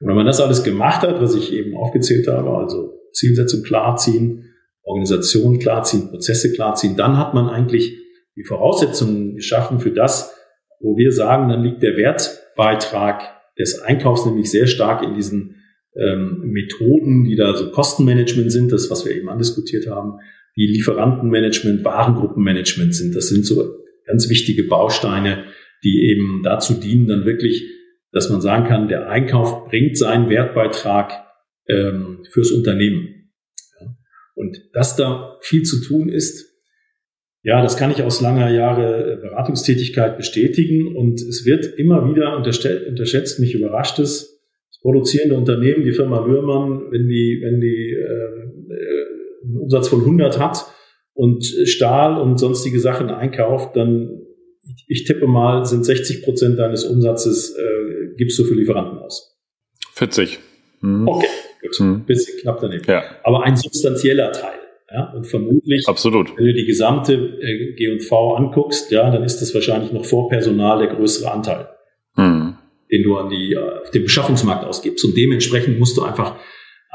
Und 0.00 0.08
wenn 0.08 0.16
man 0.16 0.26
das 0.26 0.40
alles 0.40 0.62
gemacht 0.62 1.02
hat, 1.02 1.20
was 1.20 1.34
ich 1.34 1.52
eben 1.52 1.76
aufgezählt 1.76 2.28
habe, 2.28 2.50
also 2.50 2.92
Zielsetzung 3.12 3.62
klarziehen, 3.62 4.54
Organisation 4.82 5.58
klarziehen, 5.58 6.10
Prozesse 6.10 6.52
klarziehen, 6.52 6.96
dann 6.96 7.16
hat 7.16 7.34
man 7.34 7.48
eigentlich 7.48 7.96
die 8.36 8.44
Voraussetzungen 8.44 9.36
geschaffen 9.36 9.80
für 9.80 9.92
das, 9.92 10.34
wo 10.80 10.96
wir 10.96 11.12
sagen, 11.12 11.48
dann 11.48 11.62
liegt 11.62 11.82
der 11.82 11.96
Wertbeitrag 11.96 13.22
des 13.58 13.80
Einkaufs 13.80 14.26
nämlich 14.26 14.50
sehr 14.50 14.66
stark 14.66 15.02
in 15.02 15.14
diesen 15.14 15.53
ähm, 15.96 16.40
Methoden, 16.44 17.24
die 17.24 17.36
da 17.36 17.56
so 17.56 17.70
Kostenmanagement 17.70 18.50
sind, 18.50 18.72
das, 18.72 18.90
was 18.90 19.04
wir 19.04 19.14
eben 19.14 19.28
andiskutiert 19.28 19.88
haben, 19.88 20.18
die 20.56 20.66
Lieferantenmanagement, 20.66 21.84
Warengruppenmanagement 21.84 22.94
sind. 22.94 23.14
Das 23.14 23.28
sind 23.28 23.44
so 23.44 23.76
ganz 24.06 24.28
wichtige 24.28 24.64
Bausteine, 24.64 25.44
die 25.82 26.10
eben 26.10 26.42
dazu 26.42 26.74
dienen, 26.74 27.08
dann 27.08 27.24
wirklich 27.24 27.64
dass 28.14 28.30
man 28.30 28.40
sagen 28.40 28.66
kann, 28.66 28.88
der 28.88 29.10
Einkauf 29.10 29.66
bringt 29.68 29.98
seinen 29.98 30.30
Wertbeitrag 30.30 31.12
ähm, 31.68 32.20
fürs 32.30 32.52
Unternehmen. 32.52 33.32
Ja. 33.80 33.88
Und 34.36 34.56
dass 34.72 34.94
da 34.94 35.36
viel 35.42 35.64
zu 35.64 35.82
tun 35.82 36.08
ist, 36.08 36.52
ja, 37.42 37.60
das 37.60 37.76
kann 37.76 37.90
ich 37.90 38.02
aus 38.02 38.22
langer 38.22 38.50
Jahre 38.50 39.18
Beratungstätigkeit 39.20 40.16
bestätigen. 40.16 40.96
Und 40.96 41.20
es 41.20 41.44
wird 41.44 41.66
immer 41.76 42.08
wieder 42.08 42.36
unterschätzt, 42.36 43.40
mich 43.40 43.54
überrascht 43.54 43.98
es, 43.98 44.33
produzierende 44.84 45.36
Unternehmen, 45.36 45.82
die 45.82 45.92
Firma 45.92 46.26
Würmann, 46.26 46.90
wenn 46.90 47.08
die, 47.08 47.40
wenn 47.42 47.58
die 47.58 47.90
äh, 47.90 49.46
einen 49.46 49.56
Umsatz 49.56 49.88
von 49.88 50.00
100 50.00 50.38
hat 50.38 50.66
und 51.14 51.42
Stahl 51.64 52.20
und 52.20 52.38
sonstige 52.38 52.78
Sachen 52.78 53.08
einkauft, 53.08 53.76
dann 53.76 54.20
ich, 54.86 55.04
tippe 55.04 55.26
mal, 55.26 55.64
sind 55.64 55.86
60 55.86 56.22
Prozent 56.22 56.58
deines 56.58 56.84
Umsatzes 56.84 57.56
äh, 57.56 58.14
gibst 58.18 58.38
du 58.38 58.44
für 58.44 58.54
Lieferanten 58.54 58.98
aus. 58.98 59.38
40. 59.94 60.38
Mhm. 60.82 61.08
Okay, 61.08 61.28
gut. 61.62 61.80
Mhm. 61.80 62.04
Bisschen 62.04 62.38
knapp 62.40 62.60
daneben. 62.60 62.84
Ja. 62.86 63.04
Aber 63.22 63.42
ein 63.42 63.56
substanzieller 63.56 64.32
Teil. 64.32 64.58
Ja, 64.92 65.12
und 65.14 65.26
vermutlich, 65.26 65.88
Absolut. 65.88 66.36
wenn 66.36 66.44
du 66.44 66.52
die 66.52 66.66
gesamte 66.66 67.14
äh, 67.14 67.72
G&V 67.72 68.34
anguckst, 68.34 68.90
ja, 68.90 69.10
dann 69.10 69.24
ist 69.24 69.40
das 69.40 69.54
wahrscheinlich 69.54 69.92
noch 69.92 70.04
vor 70.04 70.28
Personal 70.28 70.78
der 70.78 70.94
größere 70.94 71.32
Anteil. 71.32 71.68
Den 72.94 73.02
du 73.02 73.16
an 73.16 73.28
die, 73.28 73.52
äh, 73.52 73.80
auf 73.82 73.90
dem 73.90 74.04
Beschaffungsmarkt 74.04 74.64
ausgibst. 74.64 75.04
Und 75.04 75.16
dementsprechend 75.16 75.78
musst 75.78 75.96
du 75.96 76.02
einfach 76.02 76.38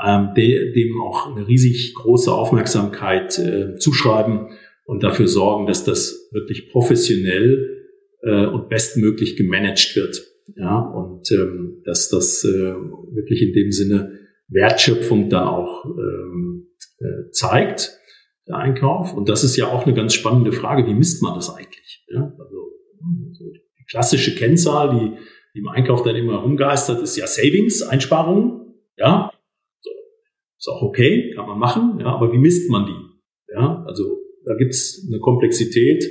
ähm, 0.05 0.29
de, 0.35 0.71
dem 0.71 1.01
auch 1.01 1.35
eine 1.35 1.47
riesig 1.47 1.93
große 1.95 2.31
Aufmerksamkeit 2.31 3.37
äh, 3.37 3.75
zuschreiben 3.75 4.47
und 4.85 5.03
dafür 5.03 5.27
sorgen, 5.27 5.67
dass 5.67 5.83
das 5.83 6.29
wirklich 6.31 6.69
professionell 6.69 7.87
äh, 8.23 8.45
und 8.45 8.69
bestmöglich 8.69 9.35
gemanagt 9.35 9.95
wird. 9.95 10.25
Ja, 10.55 10.79
und 10.79 11.31
ähm, 11.31 11.81
dass 11.85 12.09
das 12.09 12.43
äh, 12.43 12.49
wirklich 12.49 13.41
in 13.43 13.53
dem 13.53 13.71
Sinne 13.71 14.19
Wertschöpfung 14.47 15.29
dann 15.29 15.47
auch 15.47 15.85
ähm, 15.85 16.69
äh, 16.99 17.29
zeigt, 17.31 17.99
der 18.47 18.57
Einkauf. 18.57 19.13
Und 19.13 19.29
das 19.29 19.43
ist 19.43 19.57
ja 19.57 19.67
auch 19.67 19.85
eine 19.85 19.93
ganz 19.93 20.15
spannende 20.15 20.51
Frage, 20.51 20.87
wie 20.87 20.95
misst 20.95 21.21
man 21.21 21.35
das 21.35 21.53
eigentlich? 21.53 22.03
Ja, 22.07 22.33
also, 22.39 22.71
die 23.41 23.85
klassische 23.91 24.33
Kennzahl, 24.33 24.89
die 24.89 25.28
im 25.53 25.67
Einkauf 25.67 26.03
dann 26.03 26.15
immer 26.15 26.37
rumgeistert, 26.37 27.01
ist 27.01 27.17
ja 27.17 27.27
Savings, 27.27 27.81
Einsparungen. 27.81 28.75
Ja, 28.97 29.31
so. 29.79 29.89
ist 30.57 30.67
auch 30.67 30.81
okay, 30.81 31.31
kann 31.35 31.47
man 31.47 31.59
machen. 31.59 31.99
Ja, 31.99 32.07
aber 32.07 32.31
wie 32.31 32.37
misst 32.37 32.69
man 32.69 32.85
die? 32.85 33.53
Ja, 33.53 33.83
also 33.87 34.19
da 34.45 34.55
gibt's 34.55 35.05
eine 35.07 35.19
Komplexität. 35.19 36.03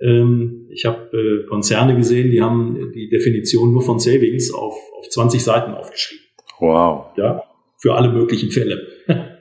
Ähm, 0.00 0.68
ich 0.70 0.84
habe 0.84 1.16
äh, 1.16 1.46
Konzerne 1.46 1.96
gesehen, 1.96 2.30
die 2.30 2.42
haben 2.42 2.92
die 2.92 3.08
Definition 3.08 3.72
nur 3.72 3.82
von 3.82 3.98
Savings 3.98 4.52
auf, 4.52 4.76
auf 4.98 5.08
20 5.08 5.42
Seiten 5.42 5.72
aufgeschrieben. 5.72 6.24
Wow. 6.60 7.16
Ja, 7.16 7.42
für 7.78 7.94
alle 7.94 8.10
möglichen 8.12 8.50
Fälle. 8.50 8.86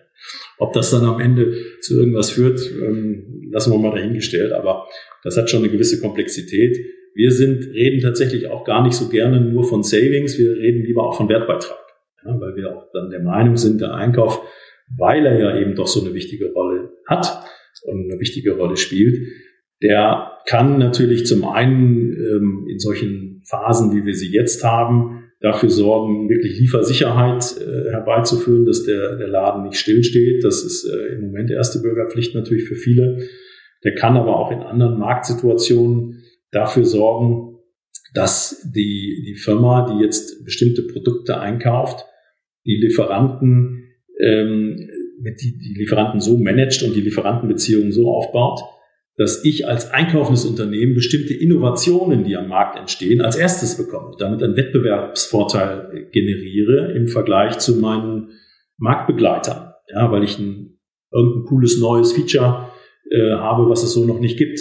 Ob 0.58 0.74
das 0.74 0.92
dann 0.92 1.04
am 1.04 1.20
Ende 1.20 1.54
zu 1.82 2.00
irgendwas 2.00 2.32
führt, 2.32 2.60
ähm, 2.72 3.50
lassen 3.52 3.72
wir 3.72 3.80
mal 3.80 3.96
dahingestellt. 3.96 4.54
Aber 4.54 4.88
das 5.24 5.38
hat 5.38 5.50
schon 5.50 5.64
eine 5.64 5.72
gewisse 5.72 6.00
Komplexität. 6.00 6.78
Wir 7.16 7.32
sind, 7.32 7.66
reden 7.74 8.02
tatsächlich 8.02 8.48
auch 8.48 8.64
gar 8.64 8.84
nicht 8.84 8.94
so 8.94 9.10
gerne 9.10 9.42
nur 9.42 9.64
von 9.64 9.82
Savings. 9.82 10.38
Wir 10.38 10.52
reden 10.52 10.84
lieber 10.84 11.08
auch 11.08 11.18
von 11.18 11.30
Wertbeitrag. 11.30 11.78
Ja, 12.24 12.40
weil 12.40 12.56
wir 12.56 12.76
auch 12.76 12.92
dann 12.92 13.10
der 13.10 13.22
Meinung 13.22 13.58
sind, 13.58 13.82
der 13.82 13.96
Einkauf, 13.96 14.42
weil 14.98 15.26
er 15.26 15.40
ja 15.40 15.60
eben 15.60 15.76
doch 15.76 15.88
so 15.88 16.04
eine 16.04 16.14
wichtige 16.14 16.52
Rolle 16.52 16.92
hat, 17.08 17.46
und 17.86 18.12
eine 18.12 18.20
wichtige 18.20 18.54
Rolle 18.54 18.78
spielt. 18.78 19.20
Der 19.82 20.32
kann 20.48 20.78
natürlich 20.78 21.26
zum 21.26 21.46
einen 21.46 22.14
ähm, 22.14 22.68
in 22.70 22.80
solchen 22.80 23.42
Phasen, 23.46 23.96
wie 23.96 24.06
wir 24.06 24.16
sie 24.16 24.32
jetzt 24.32 24.64
haben, 24.64 25.24
dafür 25.42 25.70
sorgen, 25.70 26.30
wirklich 26.30 26.60
Liefersicherheit 26.60 27.56
äh, 27.60 27.92
herbeizuführen, 27.92 28.66
dass 28.66 28.84
der, 28.84 29.18
der 29.18 29.28
Laden 29.28 29.64
nicht 29.64 29.78
stillsteht. 29.78 30.44
Das 30.44 30.64
ist 30.64 30.86
äh, 30.86 31.16
im 31.16 31.22
Moment 31.22 31.52
erste 31.52 31.82
Bürgerpflicht 31.82 32.34
natürlich 32.34 32.64
für 32.64 32.76
viele. 32.76 33.28
Der 33.84 33.94
kann 33.96 34.18
aber 34.18 34.38
auch 34.38 34.52
in 34.52 34.60
anderen 34.60 34.98
Marktsituationen 34.98 36.24
dafür 36.56 36.86
sorgen, 36.86 37.60
dass 38.14 38.72
die, 38.74 39.24
die 39.26 39.36
Firma, 39.36 39.92
die 39.92 40.04
jetzt 40.04 40.44
bestimmte 40.46 40.84
Produkte 40.84 41.40
einkauft, 41.40 42.06
die 42.66 42.78
Lieferanten, 42.78 43.84
ähm, 44.20 44.90
die, 45.20 45.60
die 45.60 45.76
Lieferanten 45.78 46.20
so 46.20 46.38
managt 46.38 46.84
und 46.84 46.96
die 46.96 47.02
Lieferantenbeziehungen 47.02 47.92
so 47.92 48.10
aufbaut, 48.10 48.62
dass 49.18 49.46
ich 49.46 49.68
als 49.68 49.92
einkaufendes 49.92 50.46
Unternehmen 50.46 50.94
bestimmte 50.94 51.34
Innovationen, 51.34 52.26
die 52.26 52.36
am 52.36 52.50
Markt 52.50 52.78
entstehen, 52.78 53.22
als 53.22 53.38
erstes 53.38 53.78
bekomme, 53.78 54.16
damit 54.20 54.44
einen 54.44 54.58
Wettbewerbsvorteil 54.58 56.10
generiere 56.12 56.94
im 56.94 57.08
Vergleich 57.08 57.60
zu 57.60 57.78
meinen 57.78 58.32
Marktbegleitern. 58.78 59.74
Ja, 59.94 60.12
weil 60.12 60.24
ich 60.24 60.38
ein, 60.40 60.80
irgendein 61.12 61.44
cooles 61.44 61.80
neues 61.80 62.12
Feature 62.12 62.70
äh, 63.10 63.32
habe, 63.34 63.70
was 63.70 63.84
es 63.84 63.94
so 63.94 64.06
noch 64.06 64.20
nicht 64.20 64.38
gibt. 64.38 64.60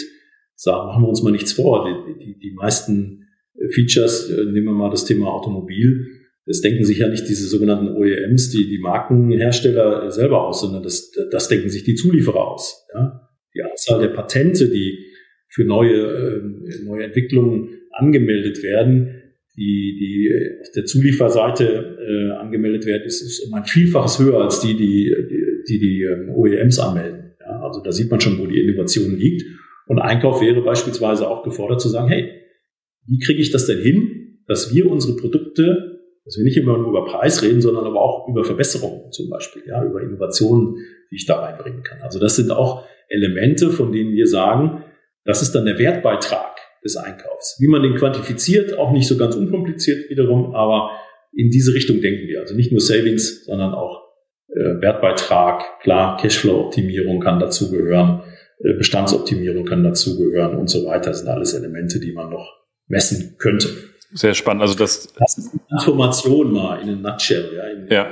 Sagen, 0.55 0.87
machen 0.87 1.03
wir 1.03 1.09
uns 1.09 1.23
mal 1.23 1.31
nichts 1.31 1.53
vor. 1.53 1.85
Die, 1.85 2.25
die, 2.25 2.37
die 2.37 2.51
meisten 2.51 3.27
Features, 3.71 4.29
äh, 4.29 4.45
nehmen 4.45 4.67
wir 4.67 4.73
mal 4.73 4.89
das 4.89 5.05
Thema 5.05 5.27
Automobil, 5.27 6.07
das 6.45 6.61
denken 6.61 6.85
sich 6.85 6.99
ja 6.99 7.07
nicht 7.07 7.27
diese 7.27 7.47
sogenannten 7.47 7.95
OEMs, 7.95 8.51
die, 8.51 8.67
die 8.67 8.77
Markenhersteller 8.77 10.11
selber 10.11 10.47
aus, 10.47 10.61
sondern 10.61 10.83
das, 10.83 11.11
das 11.31 11.47
denken 11.47 11.69
sich 11.69 11.83
die 11.83 11.95
Zulieferer 11.95 12.47
aus. 12.47 12.85
Ja? 12.93 13.21
die 13.55 13.63
Anzahl 13.63 14.01
der 14.01 14.09
Patente, 14.09 14.69
die 14.69 14.99
für 15.47 15.63
neue, 15.63 15.93
äh, 15.93 16.83
neue 16.83 17.05
Entwicklungen 17.05 17.69
angemeldet 17.91 18.61
werden, 18.61 19.21
die, 19.57 19.95
die 19.97 20.59
auf 20.61 20.71
der 20.75 20.85
Zulieferseite 20.85 21.97
äh, 21.97 22.31
angemeldet 22.33 22.85
werden, 22.85 23.03
ist, 23.05 23.21
ist 23.21 23.47
um 23.47 23.53
ein 23.53 23.63
Vielfaches 23.63 24.19
höher 24.19 24.43
als 24.43 24.59
die, 24.59 24.75
die 24.75 25.15
die, 25.67 25.79
die 25.79 26.03
ähm, 26.03 26.29
OEMs 26.29 26.79
anmelden. 26.79 27.33
Ja, 27.39 27.61
also 27.61 27.81
da 27.81 27.91
sieht 27.91 28.11
man 28.11 28.19
schon, 28.19 28.37
wo 28.39 28.47
die 28.47 28.59
Innovation 28.59 29.17
liegt. 29.17 29.43
Und 29.87 29.99
Einkauf 29.99 30.41
wäre 30.41 30.61
beispielsweise 30.61 31.29
auch 31.29 31.43
gefordert 31.43 31.81
zu 31.81 31.89
sagen, 31.89 32.07
hey, 32.07 32.41
wie 33.07 33.19
kriege 33.19 33.41
ich 33.41 33.51
das 33.51 33.67
denn 33.67 33.79
hin, 33.79 34.39
dass 34.47 34.73
wir 34.73 34.89
unsere 34.89 35.15
Produkte, 35.15 36.01
dass 36.23 36.37
wir 36.37 36.43
nicht 36.43 36.57
immer 36.57 36.77
nur 36.77 36.89
über 36.89 37.05
Preis 37.05 37.43
reden, 37.43 37.61
sondern 37.61 37.85
aber 37.85 38.01
auch 38.01 38.27
über 38.27 38.43
Verbesserungen 38.43 39.11
zum 39.11 39.29
Beispiel, 39.29 39.63
ja, 39.67 39.83
über 39.83 40.01
Innovationen, 40.01 40.75
die 41.11 41.15
ich 41.15 41.25
da 41.25 41.39
reinbringen 41.39 41.83
kann. 41.83 42.01
Also 42.01 42.19
das 42.19 42.35
sind 42.35 42.51
auch 42.51 42.83
Elemente, 43.09 43.69
von 43.69 43.91
denen 43.91 44.13
wir 44.13 44.27
sagen, 44.27 44.83
das 45.23 45.41
ist 45.41 45.53
dann 45.53 45.65
der 45.65 45.77
Wertbeitrag 45.77 46.55
des 46.83 46.97
Einkaufs. 46.97 47.57
Wie 47.59 47.67
man 47.67 47.83
den 47.83 47.95
quantifiziert, 47.95 48.77
auch 48.77 48.91
nicht 48.91 49.07
so 49.07 49.17
ganz 49.17 49.35
unkompliziert 49.35 50.09
wiederum, 50.09 50.55
aber 50.55 50.91
in 51.33 51.49
diese 51.49 51.73
Richtung 51.73 52.01
denken 52.01 52.27
wir. 52.27 52.41
Also 52.41 52.55
nicht 52.55 52.71
nur 52.71 52.81
Savings, 52.81 53.45
sondern 53.45 53.73
auch 53.73 54.03
äh, 54.49 54.81
Wertbeitrag, 54.81 55.79
klar, 55.81 56.17
Cashflow-Optimierung 56.17 57.19
kann 57.19 57.39
dazugehören, 57.39 58.21
Bestandsoptimierung 58.59 59.65
kann 59.65 59.83
dazugehören 59.83 60.57
und 60.57 60.69
so 60.69 60.85
weiter. 60.85 61.11
Das 61.11 61.19
sind 61.19 61.29
alles 61.29 61.53
Elemente, 61.53 61.99
die 61.99 62.13
man 62.13 62.29
noch 62.29 62.53
messen 62.87 63.35
könnte. 63.37 63.69
Sehr 64.13 64.33
spannend. 64.33 64.61
Also 64.61 64.75
das, 64.75 65.13
das 65.19 65.37
ist 65.37 65.51
Transformation 65.69 66.53
mal 66.53 66.81
in 66.81 66.89
a 66.89 67.11
nutshell, 67.11 67.51
ja. 67.55 67.63
In, 67.67 67.87
ja. 67.89 68.07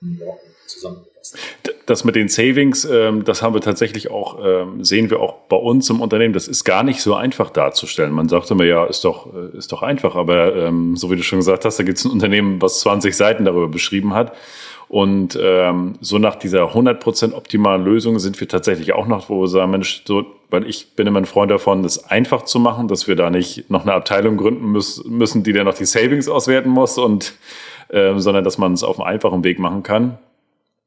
In 0.00 0.20
zusammen 0.66 1.06
das 1.86 2.04
mit 2.04 2.16
den 2.16 2.28
Savings, 2.28 2.84
ähm, 2.84 3.24
das 3.24 3.42
haben 3.42 3.54
wir 3.54 3.60
tatsächlich 3.60 4.10
auch, 4.10 4.38
ähm, 4.44 4.84
sehen 4.84 5.10
wir 5.10 5.20
auch 5.20 5.34
bei 5.48 5.56
uns 5.56 5.88
im 5.90 6.00
Unternehmen. 6.00 6.32
Das 6.32 6.48
ist 6.48 6.64
gar 6.64 6.82
nicht 6.82 7.02
so 7.02 7.14
einfach 7.14 7.50
darzustellen. 7.50 8.12
Man 8.12 8.28
sagt 8.28 8.50
immer, 8.50 8.64
ja, 8.64 8.84
ist 8.84 9.04
doch, 9.04 9.32
äh, 9.34 9.56
ist 9.56 9.72
doch 9.72 9.82
einfach. 9.82 10.14
Aber 10.14 10.54
ähm, 10.54 10.96
so 10.96 11.10
wie 11.10 11.16
du 11.16 11.22
schon 11.22 11.38
gesagt 11.38 11.64
hast, 11.64 11.78
da 11.78 11.82
gibt 11.82 11.98
es 11.98 12.04
ein 12.04 12.10
Unternehmen, 12.10 12.62
was 12.62 12.80
20 12.80 13.16
Seiten 13.16 13.44
darüber 13.44 13.68
beschrieben 13.68 14.14
hat. 14.14 14.32
Und 14.92 15.38
ähm, 15.40 15.94
so 16.02 16.18
nach 16.18 16.36
dieser 16.36 16.74
100% 16.74 17.32
optimalen 17.32 17.82
Lösung 17.82 18.18
sind 18.18 18.38
wir 18.40 18.46
tatsächlich 18.46 18.92
auch 18.92 19.06
noch, 19.06 19.30
wo 19.30 19.40
wir 19.40 19.48
sagen, 19.48 19.70
Mensch, 19.70 20.02
so, 20.04 20.26
weil 20.50 20.68
ich 20.68 20.94
bin 20.94 21.06
immer 21.06 21.18
ein 21.18 21.24
Freund 21.24 21.50
davon, 21.50 21.82
das 21.82 22.10
einfach 22.10 22.42
zu 22.42 22.60
machen, 22.60 22.88
dass 22.88 23.08
wir 23.08 23.16
da 23.16 23.30
nicht 23.30 23.70
noch 23.70 23.84
eine 23.84 23.94
Abteilung 23.94 24.36
gründen 24.36 24.70
müssen, 24.70 25.44
die 25.44 25.54
dann 25.54 25.64
noch 25.64 25.78
die 25.78 25.86
Savings 25.86 26.28
auswerten 26.28 26.68
muss 26.68 26.98
und 26.98 27.32
äh, 27.88 28.18
sondern 28.18 28.44
dass 28.44 28.58
man 28.58 28.74
es 28.74 28.82
auf 28.82 29.00
einem 29.00 29.08
einfachen 29.08 29.44
Weg 29.44 29.58
machen 29.58 29.82
kann. 29.82 30.18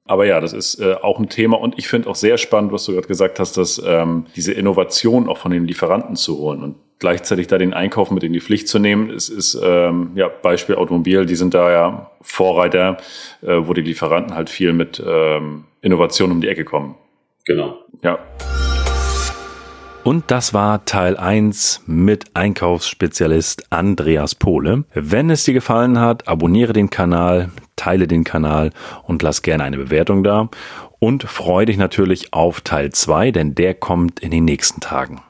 Aber 0.05 0.27
ja, 0.27 0.39
das 0.39 0.53
ist 0.53 0.79
äh, 0.79 0.93
auch 1.01 1.17
ein 1.17 1.27
Thema 1.27 1.59
und 1.59 1.79
ich 1.79 1.87
finde 1.87 2.07
auch 2.07 2.15
sehr 2.15 2.37
spannend, 2.37 2.71
was 2.71 2.85
du 2.85 2.91
gerade 2.91 3.07
gesagt 3.07 3.39
hast, 3.39 3.57
dass 3.57 3.81
ähm, 3.83 4.27
diese 4.35 4.53
Innovation 4.53 5.27
auch 5.27 5.39
von 5.39 5.49
den 5.49 5.65
Lieferanten 5.65 6.15
zu 6.15 6.37
holen 6.37 6.61
und 6.61 6.75
gleichzeitig 6.99 7.47
da 7.47 7.57
den 7.57 7.73
Einkauf 7.73 8.11
mit 8.11 8.23
in 8.23 8.33
die 8.33 8.41
Pflicht 8.41 8.67
zu 8.67 8.79
nehmen, 8.79 9.09
ist, 9.09 9.29
ist 9.29 9.59
ähm, 9.61 10.11
ja 10.15 10.27
Beispiel 10.27 10.75
Automobil, 10.75 11.25
die 11.25 11.35
sind 11.35 11.53
da 11.53 11.71
ja 11.71 12.11
Vorreiter, 12.21 12.97
äh, 13.41 13.57
wo 13.61 13.73
die 13.73 13.81
Lieferanten 13.81 14.35
halt 14.35 14.49
viel 14.49 14.73
mit 14.73 15.01
ähm, 15.05 15.65
Innovation 15.81 16.31
um 16.31 16.41
die 16.41 16.47
Ecke 16.47 16.65
kommen. 16.65 16.95
Genau. 17.45 17.77
Ja. 18.01 18.19
Und 20.03 20.25
das 20.29 20.53
war 20.53 20.85
Teil 20.85 21.17
1 21.17 21.81
mit 21.87 22.25
Einkaufsspezialist 22.35 23.71
Andreas 23.71 24.35
Pohle. 24.35 24.83
Wenn 24.93 25.31
es 25.31 25.45
dir 25.45 25.55
gefallen 25.55 25.99
hat, 25.99 26.27
abonniere 26.27 26.73
den 26.73 26.91
Kanal, 26.91 27.49
teile 27.75 28.05
den 28.05 28.23
Kanal 28.23 28.69
und 29.03 29.23
lass 29.23 29.41
gerne 29.41 29.63
eine 29.63 29.77
Bewertung 29.77 30.23
da. 30.23 30.49
Und 30.99 31.23
freue 31.23 31.65
dich 31.65 31.77
natürlich 31.77 32.33
auf 32.33 32.61
Teil 32.61 32.91
2, 32.91 33.31
denn 33.31 33.55
der 33.55 33.73
kommt 33.73 34.19
in 34.19 34.29
den 34.29 34.45
nächsten 34.45 34.79
Tagen. 34.79 35.21